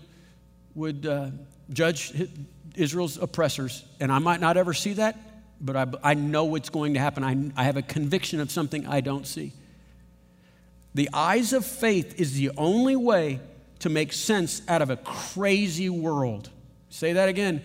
would 0.76 1.06
uh, 1.06 1.30
judge 1.72 2.30
Israel's 2.76 3.18
oppressors. 3.18 3.84
And 4.00 4.12
I 4.12 4.20
might 4.20 4.40
not 4.40 4.58
ever 4.58 4.74
see 4.74 4.94
that, 4.94 5.18
but 5.60 5.76
I, 5.76 6.12
I 6.12 6.14
know 6.14 6.46
what's 6.46 6.70
going 6.70 6.94
to 6.94 7.00
happen. 7.00 7.24
I, 7.24 7.60
I 7.60 7.64
have 7.66 7.78
a 7.78 7.82
conviction 7.82 8.40
of 8.40 8.52
something 8.52 8.88
I 8.88 9.02
don't 9.02 9.28
see. 9.28 9.54
The 10.94 11.10
eyes 11.14 11.54
of 11.54 11.66
faith 11.66 12.20
is 12.20 12.34
the 12.34 12.52
only 12.58 12.96
way 12.96 13.40
to 13.80 13.90
make 13.90 14.14
sense 14.14 14.62
out 14.68 14.82
of 14.82 14.90
a 14.90 14.98
crazy 14.98 15.90
world. 15.90 16.50
Say 16.90 17.14
that 17.14 17.30
again. 17.30 17.64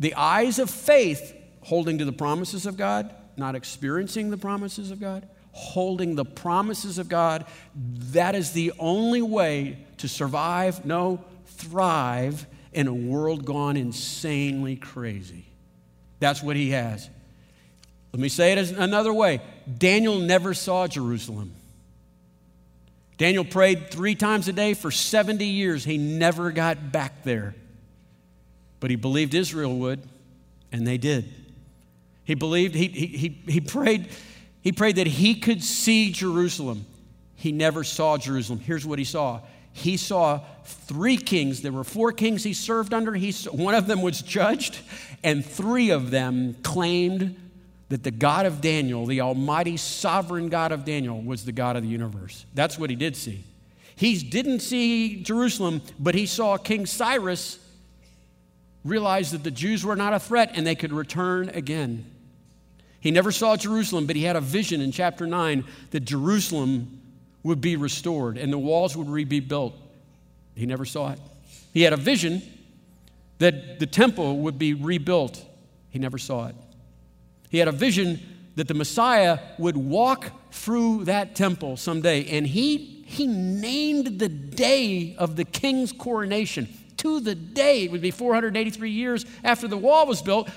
The 0.00 0.14
eyes 0.14 0.58
of 0.58 0.70
faith, 0.70 1.34
holding 1.60 1.98
to 1.98 2.04
the 2.04 2.12
promises 2.12 2.66
of 2.66 2.76
God, 2.76 3.14
not 3.36 3.54
experiencing 3.54 4.30
the 4.30 4.38
promises 4.38 4.90
of 4.90 5.00
God, 5.00 5.28
holding 5.52 6.16
the 6.16 6.24
promises 6.24 6.98
of 6.98 7.08
God, 7.08 7.44
that 7.74 8.34
is 8.34 8.52
the 8.52 8.72
only 8.78 9.22
way 9.22 9.78
to 9.98 10.08
survive, 10.08 10.84
no, 10.84 11.22
thrive 11.46 12.46
in 12.72 12.88
a 12.88 12.94
world 12.94 13.44
gone 13.44 13.76
insanely 13.76 14.76
crazy. 14.76 15.44
That's 16.18 16.42
what 16.42 16.56
he 16.56 16.70
has. 16.70 17.08
Let 18.12 18.20
me 18.20 18.28
say 18.28 18.52
it 18.52 18.70
another 18.72 19.12
way 19.12 19.40
Daniel 19.78 20.18
never 20.18 20.54
saw 20.54 20.86
Jerusalem. 20.86 21.54
Daniel 23.18 23.44
prayed 23.44 23.90
three 23.90 24.14
times 24.14 24.48
a 24.48 24.52
day 24.52 24.74
for 24.74 24.90
70 24.90 25.44
years. 25.44 25.84
He 25.84 25.96
never 25.96 26.50
got 26.50 26.90
back 26.90 27.22
there. 27.22 27.54
But 28.80 28.90
he 28.90 28.96
believed 28.96 29.34
Israel 29.34 29.76
would, 29.76 30.02
and 30.72 30.84
they 30.84 30.98
did. 30.98 31.32
He 32.24 32.34
believed, 32.34 32.74
he, 32.74 32.88
he, 32.88 33.06
he, 33.06 33.28
he, 33.46 33.60
prayed, 33.60 34.08
he 34.62 34.72
prayed 34.72 34.96
that 34.96 35.06
he 35.06 35.34
could 35.34 35.62
see 35.62 36.12
Jerusalem. 36.12 36.86
He 37.34 37.52
never 37.52 37.82
saw 37.84 38.16
Jerusalem. 38.16 38.60
Here's 38.60 38.86
what 38.86 38.98
he 38.98 39.04
saw 39.04 39.40
He 39.72 39.96
saw 39.96 40.40
three 40.64 41.16
kings. 41.16 41.62
There 41.62 41.72
were 41.72 41.84
four 41.84 42.12
kings 42.12 42.44
he 42.44 42.52
served 42.52 42.94
under. 42.94 43.14
He, 43.14 43.32
one 43.50 43.74
of 43.74 43.86
them 43.86 44.02
was 44.02 44.22
judged, 44.22 44.78
and 45.24 45.44
three 45.44 45.90
of 45.90 46.10
them 46.10 46.54
claimed 46.62 47.36
that 47.88 48.04
the 48.04 48.10
God 48.10 48.46
of 48.46 48.60
Daniel, 48.60 49.04
the 49.04 49.20
almighty 49.20 49.76
sovereign 49.76 50.48
God 50.48 50.72
of 50.72 50.84
Daniel, 50.84 51.20
was 51.20 51.44
the 51.44 51.52
God 51.52 51.76
of 51.76 51.82
the 51.82 51.88
universe. 51.88 52.46
That's 52.54 52.78
what 52.78 52.88
he 52.90 52.96
did 52.96 53.16
see. 53.16 53.44
He 53.96 54.18
didn't 54.18 54.60
see 54.60 55.22
Jerusalem, 55.22 55.82
but 55.98 56.14
he 56.14 56.26
saw 56.26 56.56
King 56.56 56.86
Cyrus 56.86 57.58
realize 58.84 59.32
that 59.32 59.44
the 59.44 59.50
Jews 59.50 59.84
were 59.84 59.96
not 59.96 60.14
a 60.14 60.18
threat 60.18 60.52
and 60.54 60.66
they 60.66 60.74
could 60.74 60.92
return 60.92 61.50
again. 61.50 62.11
He 63.02 63.10
never 63.10 63.32
saw 63.32 63.56
Jerusalem, 63.56 64.06
but 64.06 64.14
he 64.14 64.22
had 64.22 64.36
a 64.36 64.40
vision 64.40 64.80
in 64.80 64.92
chapter 64.92 65.26
9 65.26 65.64
that 65.90 66.00
Jerusalem 66.00 67.00
would 67.42 67.60
be 67.60 67.74
restored 67.74 68.38
and 68.38 68.52
the 68.52 68.58
walls 68.58 68.96
would 68.96 69.28
be 69.28 69.40
built. 69.40 69.74
He 70.54 70.66
never 70.66 70.84
saw 70.84 71.10
it. 71.10 71.18
He 71.74 71.82
had 71.82 71.92
a 71.92 71.96
vision 71.96 72.42
that 73.38 73.80
the 73.80 73.86
temple 73.86 74.38
would 74.38 74.56
be 74.56 74.72
rebuilt. 74.72 75.44
He 75.90 75.98
never 75.98 76.16
saw 76.16 76.46
it. 76.46 76.54
He 77.50 77.58
had 77.58 77.66
a 77.66 77.72
vision 77.72 78.20
that 78.54 78.68
the 78.68 78.74
Messiah 78.74 79.40
would 79.58 79.76
walk 79.76 80.30
through 80.52 81.06
that 81.06 81.34
temple 81.34 81.76
someday. 81.76 82.24
And 82.26 82.46
he, 82.46 83.02
he 83.04 83.26
named 83.26 84.20
the 84.20 84.28
day 84.28 85.16
of 85.18 85.34
the 85.34 85.44
king's 85.44 85.90
coronation 85.90 86.68
to 86.98 87.18
the 87.18 87.34
day. 87.34 87.82
It 87.82 87.90
would 87.90 88.00
be 88.00 88.12
483 88.12 88.90
years 88.90 89.26
after 89.42 89.66
the 89.66 89.76
wall 89.76 90.06
was 90.06 90.22
built, 90.22 90.48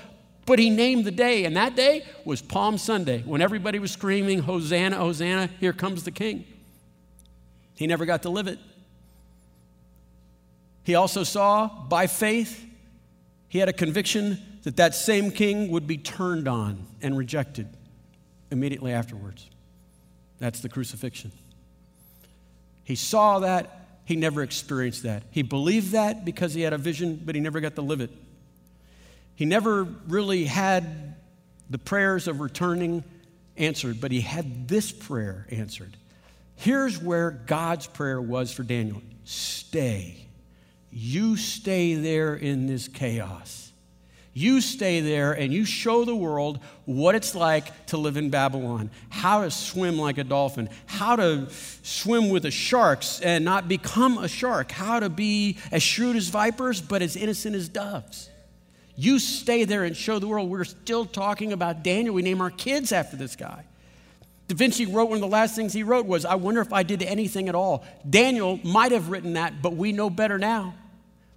but 0.46 0.58
he 0.58 0.70
named 0.70 1.04
the 1.04 1.10
day. 1.10 1.44
And 1.44 1.56
that 1.56 1.76
day 1.76 2.04
was 2.24 2.40
Palm 2.40 2.78
Sunday 2.78 3.22
when 3.22 3.42
everybody 3.42 3.78
was 3.78 3.90
screaming, 3.90 4.38
Hosanna, 4.38 4.96
Hosanna, 4.96 5.50
here 5.60 5.72
comes 5.72 6.04
the 6.04 6.12
king. 6.12 6.44
He 7.74 7.86
never 7.86 8.06
got 8.06 8.22
to 8.22 8.30
live 8.30 8.46
it. 8.46 8.58
He 10.84 10.94
also 10.94 11.24
saw 11.24 11.66
by 11.66 12.06
faith, 12.06 12.64
he 13.48 13.58
had 13.58 13.68
a 13.68 13.72
conviction 13.72 14.40
that 14.62 14.76
that 14.76 14.94
same 14.94 15.30
king 15.32 15.70
would 15.70 15.86
be 15.86 15.98
turned 15.98 16.46
on 16.46 16.86
and 17.02 17.18
rejected 17.18 17.68
immediately 18.50 18.92
afterwards. 18.92 19.50
That's 20.38 20.60
the 20.60 20.68
crucifixion. 20.68 21.32
He 22.84 22.94
saw 22.94 23.40
that, 23.40 23.86
he 24.04 24.14
never 24.14 24.42
experienced 24.42 25.02
that. 25.02 25.24
He 25.32 25.42
believed 25.42 25.90
that 25.90 26.24
because 26.24 26.54
he 26.54 26.62
had 26.62 26.72
a 26.72 26.78
vision, 26.78 27.20
but 27.24 27.34
he 27.34 27.40
never 27.40 27.58
got 27.58 27.74
to 27.74 27.82
live 27.82 28.00
it. 28.00 28.10
He 29.36 29.44
never 29.44 29.84
really 29.84 30.46
had 30.46 31.14
the 31.68 31.78
prayers 31.78 32.26
of 32.26 32.40
returning 32.40 33.04
answered, 33.56 34.00
but 34.00 34.10
he 34.10 34.22
had 34.22 34.66
this 34.66 34.90
prayer 34.92 35.46
answered. 35.50 35.96
Here's 36.56 37.00
where 37.00 37.30
God's 37.30 37.86
prayer 37.86 38.20
was 38.20 38.50
for 38.52 38.62
Daniel 38.62 39.02
stay. 39.24 40.26
You 40.90 41.36
stay 41.36 41.94
there 41.94 42.34
in 42.34 42.66
this 42.66 42.88
chaos. 42.88 43.70
You 44.32 44.60
stay 44.60 45.00
there 45.00 45.32
and 45.32 45.52
you 45.52 45.64
show 45.64 46.04
the 46.04 46.14
world 46.14 46.60
what 46.84 47.14
it's 47.14 47.34
like 47.34 47.86
to 47.86 47.96
live 47.96 48.16
in 48.16 48.30
Babylon, 48.30 48.90
how 49.08 49.42
to 49.42 49.50
swim 49.50 49.98
like 49.98 50.18
a 50.18 50.24
dolphin, 50.24 50.68
how 50.84 51.16
to 51.16 51.48
swim 51.82 52.28
with 52.28 52.42
the 52.42 52.50
sharks 52.50 53.20
and 53.20 53.44
not 53.44 53.66
become 53.66 54.18
a 54.18 54.28
shark, 54.28 54.72
how 54.72 55.00
to 55.00 55.08
be 55.08 55.58
as 55.72 55.82
shrewd 55.82 56.16
as 56.16 56.28
vipers 56.28 56.80
but 56.80 57.02
as 57.02 57.16
innocent 57.16 57.56
as 57.56 57.68
doves. 57.68 58.30
You 58.96 59.18
stay 59.18 59.64
there 59.64 59.84
and 59.84 59.96
show 59.96 60.18
the 60.18 60.26
world. 60.26 60.50
We're 60.50 60.64
still 60.64 61.04
talking 61.04 61.52
about 61.52 61.82
Daniel. 61.82 62.14
We 62.14 62.22
name 62.22 62.40
our 62.40 62.50
kids 62.50 62.92
after 62.92 63.16
this 63.16 63.36
guy. 63.36 63.64
Da 64.48 64.54
Vinci 64.54 64.86
wrote 64.86 65.06
one 65.06 65.16
of 65.16 65.20
the 65.20 65.26
last 65.26 65.54
things 65.54 65.72
he 65.72 65.82
wrote 65.82 66.06
was, 66.06 66.24
I 66.24 66.36
wonder 66.36 66.60
if 66.60 66.72
I 66.72 66.82
did 66.82 67.02
anything 67.02 67.48
at 67.48 67.54
all. 67.54 67.84
Daniel 68.08 68.58
might 68.64 68.92
have 68.92 69.10
written 69.10 69.34
that, 69.34 69.60
but 69.60 69.74
we 69.74 69.92
know 69.92 70.08
better 70.08 70.38
now. 70.38 70.74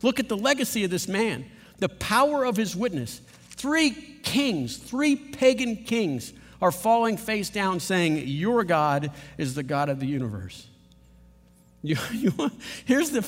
Look 0.01 0.19
at 0.19 0.29
the 0.29 0.37
legacy 0.37 0.83
of 0.83 0.91
this 0.91 1.07
man 1.07 1.45
the 1.79 1.89
power 1.89 2.43
of 2.43 2.57
his 2.57 2.75
witness. 2.75 3.21
Three 3.51 3.91
kings, 4.23 4.77
three 4.77 5.15
pagan 5.15 5.77
kings 5.77 6.33
are 6.61 6.71
falling 6.71 7.17
face 7.17 7.49
down 7.49 7.79
saying, 7.79 8.27
Your 8.27 8.63
God 8.63 9.11
is 9.37 9.55
the 9.55 9.63
God 9.63 9.89
of 9.89 9.99
the 9.99 10.07
universe. 10.07 10.67
You, 11.81 11.95
you, 12.11 12.33
here's 12.83 13.11
the, 13.11 13.25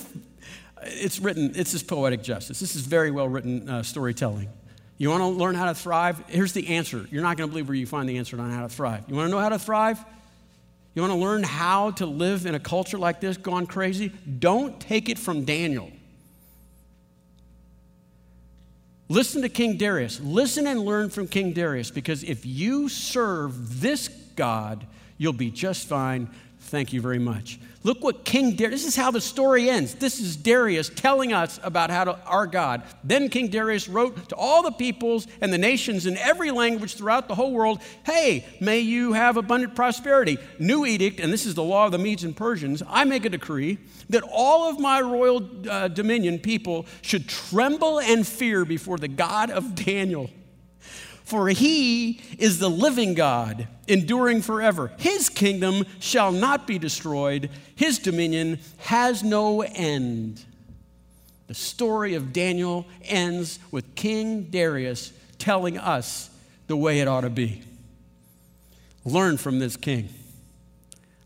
it's 0.84 1.20
written, 1.20 1.54
it's 1.56 1.72
this 1.72 1.84
poetic 1.84 2.24
justice. 2.24 2.60
This 2.60 2.76
is 2.76 2.82
very 2.82 3.12
well 3.12 3.28
written 3.28 3.70
uh, 3.70 3.84
storytelling. 3.84 4.50
You 4.98 5.10
want 5.10 5.22
to 5.22 5.28
learn 5.28 5.56
how 5.56 5.66
to 5.66 5.74
thrive? 5.74 6.24
Here's 6.28 6.54
the 6.54 6.68
answer. 6.76 7.08
You're 7.10 7.24
not 7.24 7.38
going 7.38 7.50
to 7.50 7.52
believe 7.52 7.68
where 7.68 7.76
you 7.76 7.88
find 7.88 8.08
the 8.08 8.18
answer 8.18 8.40
on 8.40 8.52
how 8.52 8.62
to 8.62 8.70
thrive. 8.70 9.04
You 9.08 9.16
want 9.16 9.28
to 9.28 9.32
know 9.32 9.40
how 9.40 9.50
to 9.50 9.60
thrive? 9.60 10.04
You 10.94 11.02
want 11.02 11.14
to 11.14 11.20
learn 11.20 11.44
how 11.44 11.92
to 11.92 12.06
live 12.06 12.46
in 12.46 12.54
a 12.54 12.60
culture 12.60 12.98
like 12.98 13.20
this 13.20 13.38
gone 13.38 13.66
crazy? 13.66 14.10
Don't 14.10 14.80
take 14.80 15.10
it 15.10 15.18
from 15.18 15.46
Daniel. 15.46 15.92
Listen 19.08 19.42
to 19.42 19.50
King 19.50 19.78
Darius. 19.78 20.20
Listen 20.22 20.68
and 20.68 20.82
learn 20.82 21.10
from 21.10 21.28
King 21.28 21.54
Darius 21.54 21.92
because 21.92 22.24
if 22.24 22.46
you 22.46 22.88
serve 22.88 23.82
this 23.82 24.08
God, 24.36 24.86
you'll 25.18 25.34
be 25.34 25.52
just 25.52 25.88
fine. 25.88 26.30
Thank 26.62 26.94
you 26.94 27.02
very 27.02 27.20
much. 27.20 27.60
Look 27.84 28.04
what 28.04 28.24
King 28.24 28.56
Darius, 28.56 28.84
this 28.84 28.90
is 28.90 28.96
how 28.96 29.10
the 29.10 29.20
story 29.20 29.68
ends. 29.68 29.96
This 29.96 30.20
is 30.20 30.38
Darius 30.38 30.90
telling 30.90 31.34
us 31.34 31.60
about 31.64 31.90
how 31.90 32.04
to, 32.04 32.26
our 32.26 32.46
God. 32.46 32.84
Then 33.04 33.28
King 33.28 33.48
Darius 33.48 33.90
wrote 33.90 34.30
to 34.30 34.36
all 34.36 34.62
the 34.62 34.72
peoples 34.72 35.28
and 35.42 35.52
the 35.52 35.58
nations 35.58 36.06
in 36.06 36.16
every 36.18 36.52
language 36.52 36.96
throughout 36.96 37.28
the 37.28 37.36
whole 37.36 37.52
world 37.52 37.82
Hey, 38.06 38.46
may 38.62 38.80
you 38.80 39.14
have 39.14 39.36
abundant 39.36 39.76
prosperity. 39.76 40.38
New 40.60 40.86
edict, 40.86 41.20
and 41.20 41.34
this 41.34 41.46
is 41.46 41.56
the 41.56 41.64
law 41.64 41.88
of 41.88 41.92
the 41.92 41.98
Medes 41.98 42.24
and 42.24 42.38
Persians. 42.38 42.84
I 42.88 43.04
make 43.04 43.26
a 43.26 43.30
decree 43.30 43.80
that 44.10 44.24
all 44.32 44.70
of 44.70 44.80
my 44.80 45.02
royal 45.02 45.50
uh, 45.68 45.88
dominion 45.88 46.38
people 46.40 46.86
should 47.02 47.28
tremble 47.28 48.00
and 48.00 48.26
fear 48.26 48.64
before 48.64 48.98
the 48.98 49.08
God 49.08 49.50
of 49.50 49.74
Daniel. 49.74 50.30
For 51.32 51.48
he 51.48 52.20
is 52.38 52.60
the 52.60 52.70
living 52.70 53.14
God, 53.14 53.66
enduring 53.88 54.42
forever. 54.42 54.92
His 54.98 55.30
kingdom 55.30 55.86
shall 56.02 56.34
not 56.34 56.68
be 56.68 56.78
destroyed, 56.78 57.50
his 57.74 58.00
dominion 58.00 58.60
has 58.80 59.24
no 59.24 59.62
end. 59.62 60.44
The 61.48 61.54
story 61.54 62.16
of 62.16 62.34
Daniel 62.34 62.86
ends 63.06 63.60
with 63.72 63.96
King 63.96 64.50
Darius 64.50 65.14
telling 65.38 65.78
us 65.78 66.30
the 66.68 66.76
way 66.76 67.00
it 67.00 67.08
ought 67.08 67.22
to 67.22 67.30
be. 67.30 67.62
Learn 69.06 69.38
from 69.38 69.58
this 69.58 69.78
king, 69.78 70.10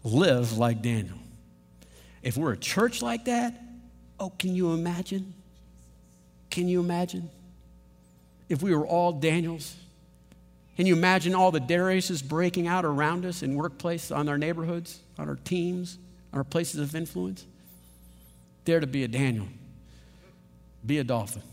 live 0.03 0.55
like 0.55 0.83
Daniel. 0.83 1.17
If 2.21 2.37
we're 2.37 2.53
a 2.53 2.57
church 2.57 3.01
like 3.01 3.25
that, 3.25 3.59
oh, 4.19 4.29
can 4.37 4.53
you 4.53 4.71
imagine? 4.71 5.33
Can 6.51 6.67
you 6.67 6.79
imagine? 6.79 7.27
If 8.49 8.61
we 8.61 8.75
were 8.75 8.85
all 8.85 9.11
Daniels, 9.11 9.75
can 10.75 10.85
you 10.85 10.95
imagine 10.95 11.33
all 11.33 11.51
the 11.51 11.61
Dariuses 11.61 12.23
breaking 12.23 12.67
out 12.67 12.83
around 12.83 13.25
us 13.25 13.41
in 13.41 13.55
workplace, 13.55 14.11
on 14.11 14.27
our 14.27 14.37
neighborhoods, 14.37 14.99
on 15.17 15.29
our 15.29 15.35
teams, 15.35 15.97
on 16.33 16.39
our 16.39 16.43
places 16.43 16.81
of 16.81 16.95
influence? 16.95 17.45
Dare 18.65 18.81
to 18.81 18.87
be 18.87 19.03
a 19.03 19.07
Daniel. 19.07 19.47
Be 20.85 20.99
a 20.99 21.03
dolphin. 21.03 21.43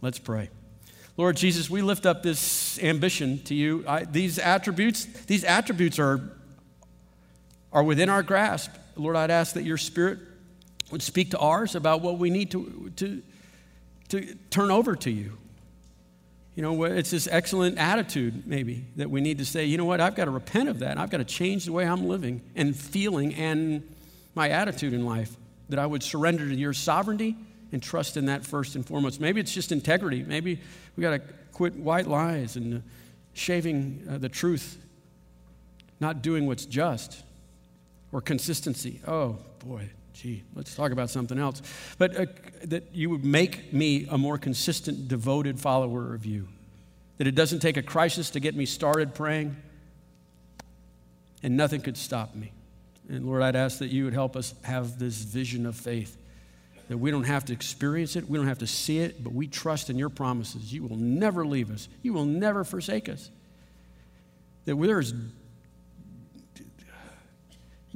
Let's 0.00 0.18
pray. 0.18 0.50
Lord 1.16 1.36
Jesus, 1.36 1.68
we 1.68 1.82
lift 1.82 2.06
up 2.06 2.22
this 2.22 2.78
ambition 2.82 3.42
to 3.44 3.54
you. 3.54 3.84
I, 3.88 4.04
these 4.04 4.38
attributes, 4.38 5.06
these 5.24 5.44
attributes 5.44 5.98
are, 5.98 6.20
are 7.72 7.82
within 7.82 8.10
our 8.10 8.22
grasp. 8.22 8.70
Lord, 8.96 9.16
I'd 9.16 9.30
ask 9.30 9.54
that 9.54 9.64
your 9.64 9.78
spirit 9.78 10.18
would 10.90 11.02
speak 11.02 11.32
to 11.32 11.38
ours 11.38 11.74
about 11.74 12.02
what 12.02 12.18
we 12.18 12.30
need 12.30 12.50
to, 12.52 12.92
to, 12.96 13.22
to 14.10 14.34
turn 14.50 14.70
over 14.70 14.94
to 14.94 15.10
you. 15.10 15.32
You 16.56 16.62
know, 16.62 16.84
it's 16.84 17.10
this 17.10 17.28
excellent 17.30 17.76
attitude, 17.76 18.46
maybe, 18.46 18.86
that 18.96 19.10
we 19.10 19.20
need 19.20 19.38
to 19.38 19.44
say, 19.44 19.66
you 19.66 19.76
know 19.76 19.84
what, 19.84 20.00
I've 20.00 20.14
got 20.14 20.24
to 20.24 20.30
repent 20.30 20.70
of 20.70 20.78
that. 20.78 20.98
I've 20.98 21.10
got 21.10 21.18
to 21.18 21.24
change 21.24 21.66
the 21.66 21.72
way 21.72 21.84
I'm 21.84 22.08
living 22.08 22.40
and 22.56 22.74
feeling 22.74 23.34
and 23.34 23.86
my 24.34 24.48
attitude 24.48 24.94
in 24.94 25.04
life, 25.04 25.36
that 25.68 25.78
I 25.78 25.84
would 25.84 26.02
surrender 26.02 26.48
to 26.48 26.54
your 26.54 26.72
sovereignty 26.72 27.36
and 27.72 27.82
trust 27.82 28.16
in 28.16 28.26
that 28.26 28.44
first 28.44 28.74
and 28.74 28.86
foremost. 28.86 29.20
Maybe 29.20 29.38
it's 29.38 29.52
just 29.52 29.70
integrity. 29.70 30.22
Maybe 30.22 30.58
we 30.96 31.02
got 31.02 31.10
to 31.10 31.18
quit 31.52 31.74
white 31.76 32.06
lies 32.06 32.56
and 32.56 32.76
uh, 32.76 32.78
shaving 33.34 34.06
uh, 34.10 34.16
the 34.16 34.30
truth, 34.30 34.78
not 36.00 36.22
doing 36.22 36.46
what's 36.46 36.64
just, 36.64 37.22
or 38.12 38.22
consistency. 38.22 39.00
Oh, 39.06 39.38
boy, 39.58 39.90
gee, 40.16 40.42
let's 40.54 40.74
talk 40.74 40.92
about 40.92 41.10
something 41.10 41.38
else. 41.38 41.60
But 41.98 42.16
uh, 42.16 42.26
that 42.64 42.94
you 42.94 43.10
would 43.10 43.24
make 43.24 43.72
me 43.72 44.06
a 44.10 44.16
more 44.16 44.38
consistent, 44.38 45.08
devoted 45.08 45.60
follower 45.60 46.14
of 46.14 46.24
you. 46.24 46.48
That 47.18 47.26
it 47.26 47.34
doesn't 47.34 47.60
take 47.60 47.76
a 47.76 47.82
crisis 47.82 48.30
to 48.30 48.40
get 48.40 48.54
me 48.54 48.66
started 48.66 49.14
praying, 49.14 49.56
and 51.42 51.56
nothing 51.56 51.80
could 51.80 51.96
stop 51.96 52.34
me. 52.34 52.52
And 53.08 53.26
Lord, 53.26 53.42
I'd 53.42 53.56
ask 53.56 53.78
that 53.78 53.88
you 53.88 54.04
would 54.04 54.14
help 54.14 54.36
us 54.36 54.54
have 54.62 54.98
this 54.98 55.16
vision 55.16 55.66
of 55.66 55.76
faith. 55.76 56.16
That 56.88 56.98
we 56.98 57.10
don't 57.10 57.24
have 57.24 57.44
to 57.46 57.52
experience 57.52 58.16
it, 58.16 58.28
we 58.28 58.38
don't 58.38 58.46
have 58.46 58.58
to 58.58 58.66
see 58.66 59.00
it, 59.00 59.22
but 59.22 59.32
we 59.32 59.48
trust 59.48 59.90
in 59.90 59.98
your 59.98 60.08
promises. 60.08 60.72
You 60.72 60.84
will 60.84 60.96
never 60.96 61.44
leave 61.44 61.70
us, 61.70 61.88
you 62.02 62.14
will 62.14 62.24
never 62.24 62.64
forsake 62.64 63.08
us. 63.08 63.30
That 64.64 64.76
there's 64.76 65.12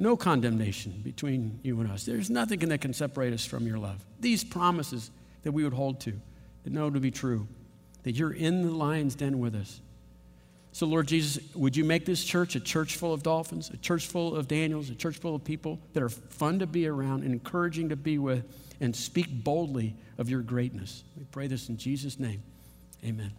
no 0.01 0.17
condemnation 0.17 0.99
between 1.03 1.59
you 1.61 1.79
and 1.79 1.91
us. 1.91 2.03
There's 2.03 2.29
nothing 2.29 2.59
that 2.59 2.81
can 2.81 2.93
separate 2.93 3.33
us 3.33 3.45
from 3.45 3.67
your 3.67 3.77
love. 3.77 4.03
These 4.19 4.43
promises 4.43 5.11
that 5.43 5.51
we 5.51 5.63
would 5.63 5.73
hold 5.73 6.01
to, 6.01 6.13
that 6.63 6.73
know 6.73 6.89
to 6.89 6.99
be 6.99 7.11
true, 7.11 7.47
that 8.03 8.13
you're 8.13 8.33
in 8.33 8.63
the 8.63 8.71
lion's 8.71 9.15
den 9.15 9.39
with 9.39 9.55
us. 9.55 9.79
So, 10.73 10.87
Lord 10.87 11.07
Jesus, 11.07 11.43
would 11.53 11.75
you 11.75 11.83
make 11.83 12.05
this 12.05 12.23
church 12.23 12.55
a 12.55 12.59
church 12.59 12.95
full 12.95 13.13
of 13.13 13.23
dolphins, 13.23 13.69
a 13.69 13.77
church 13.77 14.07
full 14.07 14.35
of 14.35 14.47
Daniels, 14.47 14.89
a 14.89 14.95
church 14.95 15.17
full 15.17 15.35
of 15.35 15.43
people 15.43 15.79
that 15.93 16.01
are 16.01 16.09
fun 16.09 16.59
to 16.59 16.67
be 16.67 16.87
around 16.87 17.23
and 17.23 17.33
encouraging 17.33 17.89
to 17.89 17.95
be 17.95 18.17
with, 18.17 18.45
and 18.79 18.95
speak 18.95 19.43
boldly 19.43 19.95
of 20.17 20.29
your 20.29 20.41
greatness? 20.41 21.03
We 21.17 21.25
pray 21.25 21.47
this 21.47 21.69
in 21.69 21.77
Jesus' 21.77 22.19
name. 22.19 22.41
Amen. 23.05 23.33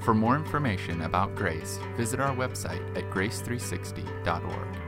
For 0.00 0.14
more 0.14 0.34
information 0.34 1.02
about 1.02 1.36
Grace, 1.36 1.78
visit 1.96 2.18
our 2.18 2.34
website 2.34 2.96
at 2.96 3.04
grace360.org. 3.10 4.81